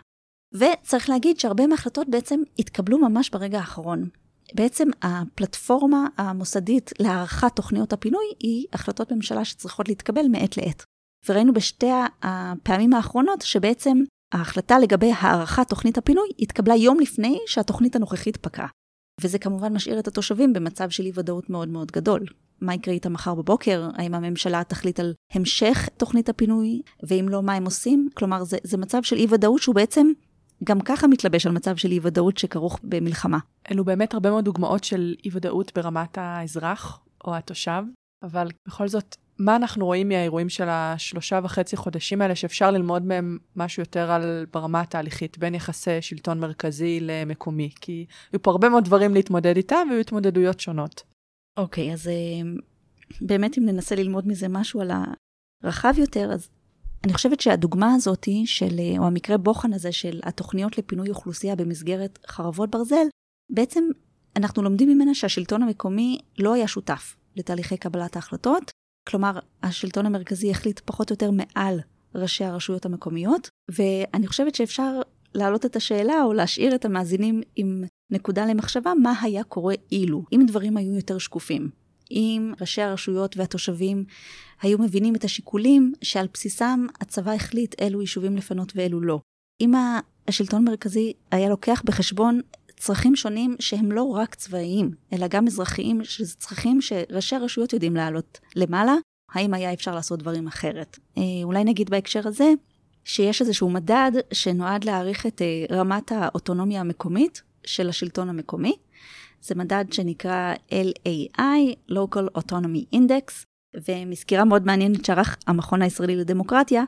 וצריך 0.55 1.09
להגיד 1.11 1.41
שהרבה 1.41 1.67
מההחלטות 1.67 2.09
בעצם 2.09 2.41
התקבלו 2.59 2.99
ממש 2.99 3.31
ברגע 3.31 3.59
האחרון. 3.59 4.09
בעצם 4.55 4.89
הפלטפורמה 5.03 6.07
המוסדית 6.17 6.91
להערכת 6.99 7.57
תוכניות 7.57 7.93
הפינוי 7.93 8.25
היא 8.41 8.67
החלטות 8.73 9.13
ממשלה 9.13 9.45
שצריכות 9.45 9.89
להתקבל 9.89 10.29
מעת 10.29 10.57
לעת. 10.57 10.85
וראינו 11.29 11.53
בשתי 11.53 11.91
הפעמים 12.23 12.93
האחרונות 12.93 13.43
שבעצם 13.43 13.99
ההחלטה 14.33 14.79
לגבי 14.79 15.13
הערכת 15.19 15.69
תוכנית 15.69 15.99
הפינוי 15.99 16.29
התקבלה 16.39 16.75
יום 16.75 17.01
לפני 17.01 17.39
שהתוכנית 17.47 17.97
הנוכחית 17.97 18.37
פקעה. 18.37 18.69
וזה 19.21 19.39
כמובן 19.39 19.73
משאיר 19.73 19.99
את 19.99 20.09
התושבים 20.09 20.53
במצב 20.53 20.91
של 20.91 21.03
אי 21.03 21.13
ודאות 21.15 21.51
מאוד 21.51 21.69
מאוד 21.69 21.93
גדול. 21.93 22.21
מה 22.61 22.75
יקרה 22.75 22.95
איתם 22.95 23.13
מחר 23.13 23.35
בבוקר? 23.35 23.89
האם 23.95 24.15
הממשלה 24.15 24.65
תחליט 24.65 25.01
על 25.01 25.15
המשך 25.33 25.89
תוכנית 25.97 26.29
הפינוי? 26.29 26.83
ואם 27.09 27.27
לא, 27.29 27.43
מה 27.43 27.55
הם 27.55 27.65
עושים? 27.65 28.09
כלומר, 28.15 28.45
זה, 28.45 28.57
זה 28.65 28.77
מצב 28.77 29.03
של 29.03 29.17
אי 29.17 29.27
ודאות 29.31 29.63
שהוא 29.63 29.75
בעצם 29.75 30.07
גם 30.65 30.81
ככה 30.81 31.07
מתלבש 31.07 31.47
על 31.47 31.53
מצב 31.53 31.77
של 31.77 31.91
אי-ודאות 31.91 32.39
שכרוך 32.39 32.81
במלחמה. 32.83 33.39
אלו 33.71 33.85
באמת 33.85 34.15
הרבה 34.15 34.31
מאוד 34.31 34.45
דוגמאות 34.45 34.85
של 34.85 35.15
אי-ודאות 35.25 35.73
ברמת 35.75 36.19
האזרח 36.19 37.01
או 37.25 37.37
התושב, 37.37 37.83
אבל 38.23 38.49
בכל 38.69 38.89
זאת, 38.89 39.17
מה 39.39 39.57
אנחנו 39.57 39.87
רואים 39.87 40.09
מהאירועים 40.09 40.49
של 40.49 40.69
השלושה 40.69 41.41
וחצי 41.45 41.77
חודשים 41.77 42.23
האלה, 42.23 42.35
שאפשר 42.35 42.71
ללמוד 42.71 43.07
מהם 43.07 43.39
משהו 43.57 43.81
יותר 43.81 44.11
על 44.11 44.47
ברמה 44.53 44.81
התהליכית, 44.81 45.39
בין 45.39 45.55
יחסי 45.55 46.03
שלטון 46.03 46.41
מרכזי 46.41 46.99
למקומי? 47.01 47.71
כי 47.81 48.07
היו 48.33 48.43
פה 48.43 48.51
הרבה 48.51 48.69
מאוד 48.69 48.85
דברים 48.85 49.15
להתמודד 49.15 49.57
איתם, 49.57 49.87
והיו 49.91 50.01
התמודדויות 50.01 50.61
שונות. 50.61 51.03
אוקיי, 51.57 51.91
okay, 51.91 51.93
אז 51.93 52.09
אה, 52.09 52.13
באמת 53.21 53.59
אם 53.59 53.65
ננסה 53.67 53.95
ללמוד 53.95 54.29
מזה 54.29 54.49
משהו 54.49 54.81
על 54.81 54.91
הרחב 55.63 55.95
יותר, 55.99 56.33
אז 56.33 56.49
אני 57.05 57.13
חושבת 57.13 57.41
שהדוגמה 57.41 57.95
הזאת 57.95 58.29
של, 58.45 58.79
אה, 58.79 58.99
או 58.99 59.07
המקרה 59.07 59.37
בוחן 59.37 59.73
הזה 59.73 59.93
של 59.93 60.21
התוכניות 60.23 60.79
לפינוי 60.79 61.11
אוכלוסייה 61.11 61.57
במסגרת 61.57 62.19
חרבות 62.27 62.71
ברזל, 62.71 63.07
בעצם 63.53 63.85
אנחנו 64.37 64.63
לומדים 64.63 64.89
ממנה 64.89 65.15
שהשלטון 65.15 65.63
המקומי 65.63 66.19
לא 66.39 66.55
היה 66.55 66.69
שותף 66.69 67.17
לתהליכי 67.37 67.77
קבלת 67.77 68.17
ההחלטות, 68.17 68.71
כלומר, 69.09 69.39
השלטון 69.63 70.07
המרכזי 70.07 70.51
החליט 70.51 70.81
פחות 70.85 71.11
או 71.11 71.15
יותר 71.15 71.31
מעל 71.31 71.81
ראשי 72.15 72.45
הרשויות 72.45 72.87
המקומיות, 72.87 73.49
ואני 73.69 74.27
חושבת 74.27 74.55
שאפשר 74.55 75.01
להעלות 75.35 75.67
את 75.67 75.77
השאלה 75.77 76.23
או 76.23 76.33
להשאיר 76.33 76.75
את 76.75 76.85
המאזינים 76.85 77.43
עם 77.57 77.85
נקודה 78.11 78.47
למחשבה 78.47 78.93
מה 79.03 79.13
היה 79.23 79.45
קורה 79.45 79.75
אילו, 79.93 80.25
אם 80.33 80.45
דברים 80.47 80.77
היו 80.77 80.95
יותר 80.95 81.19
שקופים. 81.19 81.71
אם 82.11 82.53
ראשי 82.61 82.83
הרשויות 82.83 83.37
והתושבים 83.37 84.05
היו 84.63 84.79
מבינים 84.79 85.17
את 85.17 85.25
השיקולים 85.25 85.93
שעל 86.03 86.29
בסיסם 86.33 86.87
הצבא 87.01 87.33
החליט 87.33 87.81
אילו 87.81 88.01
יישובים 88.01 88.37
לפנות 88.37 88.73
ואילו 88.77 89.01
לא. 89.01 89.21
אם 89.61 89.73
השלטון 90.29 90.69
המרכזי 90.69 91.13
היה 91.31 91.49
לוקח 91.49 91.83
בחשבון 91.85 92.41
צרכים 92.85 93.17
שונים 93.17 93.57
שהם 93.61 93.93
לא 93.93 94.03
רק 94.03 94.35
צבאיים, 94.35 94.91
אלא 95.13 95.27
גם 95.29 95.47
אזרחיים, 95.47 96.05
שזה 96.05 96.35
צרכים 96.35 96.81
שראשי 96.81 97.37
הרשויות 97.37 97.73
יודעים 97.73 97.97
להעלות 97.97 98.41
למעלה, 98.57 98.95
האם 99.33 99.55
היה 99.55 99.73
אפשר 99.73 99.95
לעשות 99.95 100.19
דברים 100.19 100.47
אחרת. 100.47 100.99
אה, 101.19 101.23
אולי 101.45 101.65
נגיד 101.65 101.91
בהקשר 101.91 102.29
הזה, 102.29 102.53
שיש 103.05 103.41
איזשהו 103.41 103.71
מדד 103.71 104.13
שנועד 104.33 104.85
להעריך 104.85 105.27
את 105.27 105.43
אה, 105.43 105.77
רמת 105.77 106.13
האוטונומיה 106.13 106.81
המקומית 106.81 107.43
של 107.67 107.89
השלטון 107.89 108.29
המקומי. 108.29 108.77
זה 109.43 109.55
מדד 109.55 109.85
שנקרא 109.91 110.55
LAI, 110.71 111.91
Local 111.91 112.39
Autonomy 112.41 112.97
Index, 112.97 113.45
ומסקירה 113.89 114.45
מאוד 114.45 114.67
מעניינת 114.67 115.05
שערך 115.05 115.37
המכון 115.47 115.83
הישראלי 115.83 116.17
לדמוקרטיה, 116.17 116.85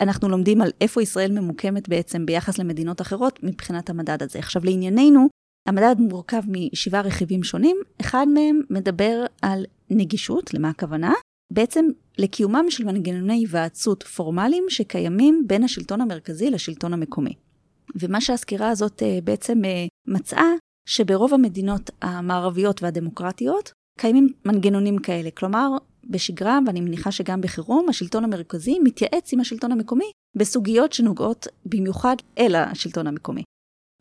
אנחנו 0.00 0.28
לומדים 0.28 0.60
על 0.60 0.70
איפה 0.80 1.02
ישראל 1.02 1.32
ממוקמת 1.32 1.88
בעצם 1.88 2.26
ביחס 2.26 2.58
למדינות 2.58 3.00
אחרות 3.00 3.38
מבחינת 3.42 3.90
המדד 3.90 4.22
הזה. 4.22 4.38
עכשיו 4.38 4.64
לענייננו, 4.64 5.28
המדד 5.68 5.96
מורכב 5.98 6.42
משבעה 6.48 7.00
רכיבים 7.00 7.42
שונים, 7.42 7.76
אחד 8.00 8.26
מהם 8.28 8.60
מדבר 8.70 9.24
על 9.42 9.64
נגישות, 9.90 10.54
למה 10.54 10.68
הכוונה? 10.68 11.12
בעצם 11.52 11.86
לקיומם 12.18 12.64
של 12.68 12.84
מנגנוני 12.84 13.34
היוועצות 13.34 14.02
פורמליים 14.02 14.64
שקיימים 14.68 15.44
בין 15.46 15.64
השלטון 15.64 16.00
המרכזי 16.00 16.50
לשלטון 16.50 16.92
המקומי. 16.92 17.34
ומה 18.00 18.20
שהסקירה 18.20 18.68
הזאת 18.70 19.02
אה, 19.02 19.18
בעצם 19.24 19.64
אה, 19.64 19.86
מצאה, 20.06 20.50
שברוב 20.88 21.34
המדינות 21.34 21.90
המערביות 22.02 22.82
והדמוקרטיות 22.82 23.72
קיימים 23.98 24.28
מנגנונים 24.44 24.98
כאלה. 24.98 25.30
כלומר, 25.30 25.68
בשגרה, 26.10 26.58
ואני 26.66 26.80
מניחה 26.80 27.12
שגם 27.12 27.40
בחירום, 27.40 27.88
השלטון 27.88 28.24
המרכזי 28.24 28.78
מתייעץ 28.78 29.32
עם 29.32 29.40
השלטון 29.40 29.72
המקומי 29.72 30.10
בסוגיות 30.36 30.92
שנוגעות 30.92 31.46
במיוחד 31.66 32.16
אל 32.38 32.54
השלטון 32.54 33.06
המקומי. 33.06 33.42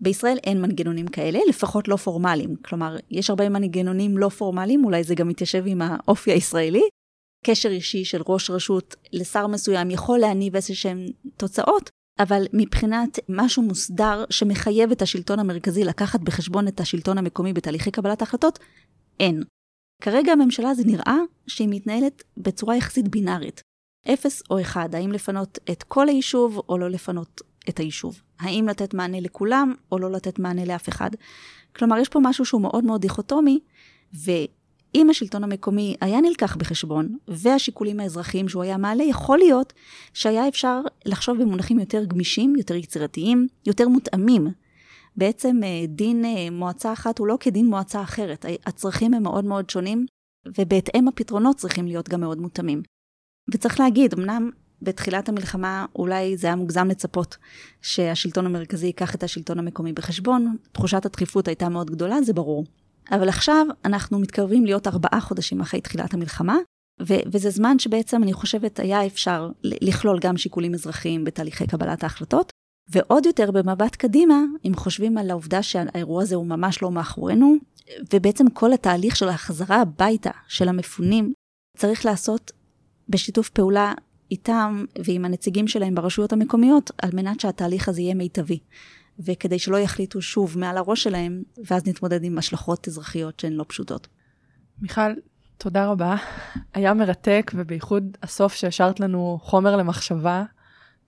בישראל 0.01 0.37
אין 0.43 0.61
מנגנונים 0.61 1.07
כאלה, 1.07 1.39
לפחות 1.49 1.87
לא 1.87 1.95
פורמליים. 1.95 2.55
כלומר, 2.55 2.97
יש 3.11 3.29
הרבה 3.29 3.49
מנגנונים 3.49 4.17
לא 4.17 4.29
פורמליים, 4.29 4.85
אולי 4.85 5.03
זה 5.03 5.15
גם 5.15 5.27
מתיישב 5.27 5.63
עם 5.67 5.81
האופי 5.81 6.31
הישראלי. 6.31 6.83
קשר 7.45 7.69
אישי 7.69 8.05
של 8.05 8.21
ראש 8.27 8.49
רשות 8.49 8.95
לשר 9.13 9.47
מסוים 9.47 9.91
יכול 9.91 10.19
להניב 10.19 10.55
איזה 10.55 10.75
שהן 10.75 11.07
תוצאות, 11.37 11.89
אבל 12.19 12.45
מבחינת 12.53 13.19
משהו 13.29 13.63
מוסדר 13.63 14.25
שמחייב 14.29 14.91
את 14.91 15.01
השלטון 15.01 15.39
המרכזי 15.39 15.83
לקחת 15.83 16.19
בחשבון 16.19 16.67
את 16.67 16.79
השלטון 16.79 17.17
המקומי 17.17 17.53
בתהליכי 17.53 17.91
קבלת 17.91 18.21
ההחלטות, 18.21 18.59
אין. 19.19 19.43
כרגע 20.03 20.31
הממשלה 20.31 20.73
זה 20.73 20.83
נראה 20.85 21.17
שהיא 21.47 21.67
מתנהלת 21.71 22.23
בצורה 22.37 22.75
יחסית 22.75 23.07
בינארית. 23.07 23.61
אפס 24.13 24.43
או 24.49 24.61
אחד, 24.61 24.95
האם 24.95 25.11
לפנות 25.11 25.57
את 25.71 25.83
כל 25.83 26.09
היישוב 26.09 26.61
או 26.69 26.77
לא 26.77 26.89
לפנות 26.89 27.41
את 27.69 27.79
היישוב. 27.79 28.21
האם 28.39 28.67
לתת 28.67 28.93
מענה 28.93 29.19
לכולם 29.19 29.73
או 29.91 29.99
לא 29.99 30.11
לתת 30.11 30.39
מענה 30.39 30.65
לאף 30.65 30.89
אחד. 30.89 31.09
כלומר, 31.75 31.97
יש 31.97 32.09
פה 32.09 32.19
משהו 32.23 32.45
שהוא 32.45 32.61
מאוד 32.61 32.83
מאוד 32.83 33.01
דיכוטומי, 33.01 33.59
ואם 34.13 35.09
השלטון 35.09 35.43
המקומי 35.43 35.95
היה 36.01 36.21
נלקח 36.21 36.55
בחשבון, 36.55 37.17
והשיקולים 37.27 37.99
האזרחיים 37.99 38.49
שהוא 38.49 38.63
היה 38.63 38.77
מעלה, 38.77 39.03
יכול 39.03 39.37
להיות 39.37 39.73
שהיה 40.13 40.47
אפשר 40.47 40.81
לחשוב 41.05 41.41
במונחים 41.41 41.79
יותר 41.79 42.05
גמישים, 42.05 42.55
יותר 42.55 42.75
יצירתיים, 42.75 43.47
יותר 43.65 43.87
מותאמים. 43.87 44.47
בעצם 45.15 45.59
אה, 45.63 45.85
דין 45.87 46.25
אה, 46.25 46.49
מועצה 46.51 46.93
אחת 46.93 47.19
הוא 47.19 47.27
לא 47.27 47.37
כדין 47.39 47.65
מועצה 47.65 48.01
אחרת, 48.01 48.45
הצרכים 48.65 49.13
הם 49.13 49.23
מאוד 49.23 49.45
מאוד 49.45 49.69
שונים, 49.69 50.05
ובהתאם 50.57 51.07
הפתרונות 51.07 51.55
צריכים 51.55 51.87
להיות 51.87 52.09
גם 52.09 52.19
מאוד 52.19 52.37
מותאמים. 52.37 52.81
וצריך 53.53 53.79
להגיד, 53.79 54.13
אמנם 54.13 54.49
בתחילת 54.81 55.29
המלחמה 55.29 55.85
אולי 55.95 56.37
זה 56.37 56.47
היה 56.47 56.55
מוגזם 56.55 56.87
לצפות 56.87 57.37
שהשלטון 57.81 58.45
המרכזי 58.45 58.85
ייקח 58.85 59.15
את 59.15 59.23
השלטון 59.23 59.59
המקומי 59.59 59.93
בחשבון, 59.93 60.57
תחושת 60.71 61.05
הדחיפות 61.05 61.47
הייתה 61.47 61.69
מאוד 61.69 61.91
גדולה, 61.91 62.21
זה 62.21 62.33
ברור. 62.33 62.65
אבל 63.11 63.29
עכשיו 63.29 63.65
אנחנו 63.85 64.19
מתקרבים 64.19 64.65
להיות 64.65 64.87
ארבעה 64.87 65.21
חודשים 65.21 65.61
אחרי 65.61 65.81
תחילת 65.81 66.13
המלחמה, 66.13 66.57
ו- 67.01 67.23
וזה 67.31 67.49
זמן 67.49 67.79
שבעצם 67.79 68.23
אני 68.23 68.33
חושבת 68.33 68.79
היה 68.79 69.05
אפשר 69.05 69.49
לכלול 69.63 70.19
גם 70.19 70.37
שיקולים 70.37 70.73
אזרחיים 70.73 71.23
בתהליכי 71.23 71.67
קבלת 71.67 72.03
ההחלטות. 72.03 72.51
ועוד 72.89 73.25
יותר 73.25 73.51
במבט 73.51 73.95
קדימה, 73.95 74.43
אם 74.65 74.71
חושבים 74.75 75.17
על 75.17 75.31
העובדה 75.31 75.63
שהאירוע 75.63 76.21
הזה 76.21 76.35
הוא 76.35 76.45
ממש 76.45 76.81
לא 76.81 76.91
מאחורינו, 76.91 77.55
ובעצם 78.13 78.49
כל 78.49 78.73
התהליך 78.73 79.15
של 79.15 79.29
החזרה 79.29 79.81
הביתה 79.81 80.31
של 80.47 80.69
המפונים 80.69 81.33
צריך 81.77 82.05
לעשות 82.05 82.51
בשיתוף 83.09 83.49
פעולה 83.49 83.93
איתם 84.31 84.85
ועם 85.05 85.25
הנציגים 85.25 85.67
שלהם 85.67 85.95
ברשויות 85.95 86.33
המקומיות, 86.33 86.91
על 87.01 87.09
מנת 87.13 87.39
שהתהליך 87.39 87.89
הזה 87.89 88.01
יהיה 88.01 88.15
מיטבי. 88.15 88.59
וכדי 89.19 89.59
שלא 89.59 89.77
יחליטו 89.77 90.21
שוב 90.21 90.57
מעל 90.57 90.77
הראש 90.77 91.03
שלהם, 91.03 91.43
ואז 91.65 91.87
נתמודד 91.87 92.23
עם 92.23 92.37
השלכות 92.37 92.87
אזרחיות 92.87 93.39
שהן 93.39 93.53
לא 93.53 93.65
פשוטות. 93.67 94.07
מיכל, 94.81 95.13
תודה 95.57 95.87
רבה. 95.87 96.15
היה 96.73 96.93
מרתק, 96.93 97.51
ובייחוד 97.55 98.17
הסוף 98.23 98.53
שהשארת 98.53 98.99
לנו 98.99 99.39
חומר 99.41 99.75
למחשבה. 99.75 100.43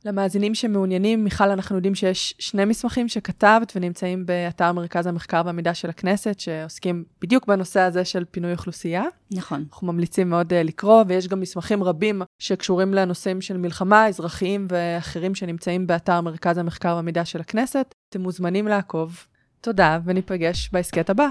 למאזינים 0.05 0.55
שמעוניינים, 0.55 1.23
מיכל, 1.23 1.49
אנחנו 1.49 1.75
יודעים 1.75 1.95
שיש 1.95 2.35
שני 2.39 2.65
מסמכים 2.65 3.07
שכתבת 3.07 3.73
ונמצאים 3.75 4.25
באתר 4.25 4.71
מרכז 4.71 5.07
המחקר 5.07 5.41
והמידע 5.45 5.73
של 5.73 5.89
הכנסת, 5.89 6.39
שעוסקים 6.39 7.03
בדיוק 7.21 7.47
בנושא 7.47 7.79
הזה 7.79 8.05
של 8.05 8.25
פינוי 8.31 8.51
אוכלוסייה. 8.51 9.03
נכון. 9.31 9.65
אנחנו 9.71 9.87
ממליצים 9.87 10.29
מאוד 10.29 10.53
uh, 10.53 10.55
לקרוא, 10.55 11.03
ויש 11.07 11.27
גם 11.27 11.39
מסמכים 11.39 11.83
רבים 11.83 12.21
שקשורים 12.39 12.93
לנושאים 12.93 13.41
של 13.41 13.57
מלחמה, 13.57 14.07
אזרחיים 14.07 14.67
ואחרים 14.69 15.35
שנמצאים 15.35 15.87
באתר 15.87 16.21
מרכז 16.21 16.57
המחקר 16.57 16.95
והמידע 16.95 17.25
של 17.25 17.41
הכנסת. 17.41 17.93
אתם 18.09 18.21
מוזמנים 18.21 18.67
לעקוב. 18.67 19.25
תודה, 19.61 19.99
וניפגש 20.05 20.69
בהסכת 20.73 21.09
הבא. 21.09 21.27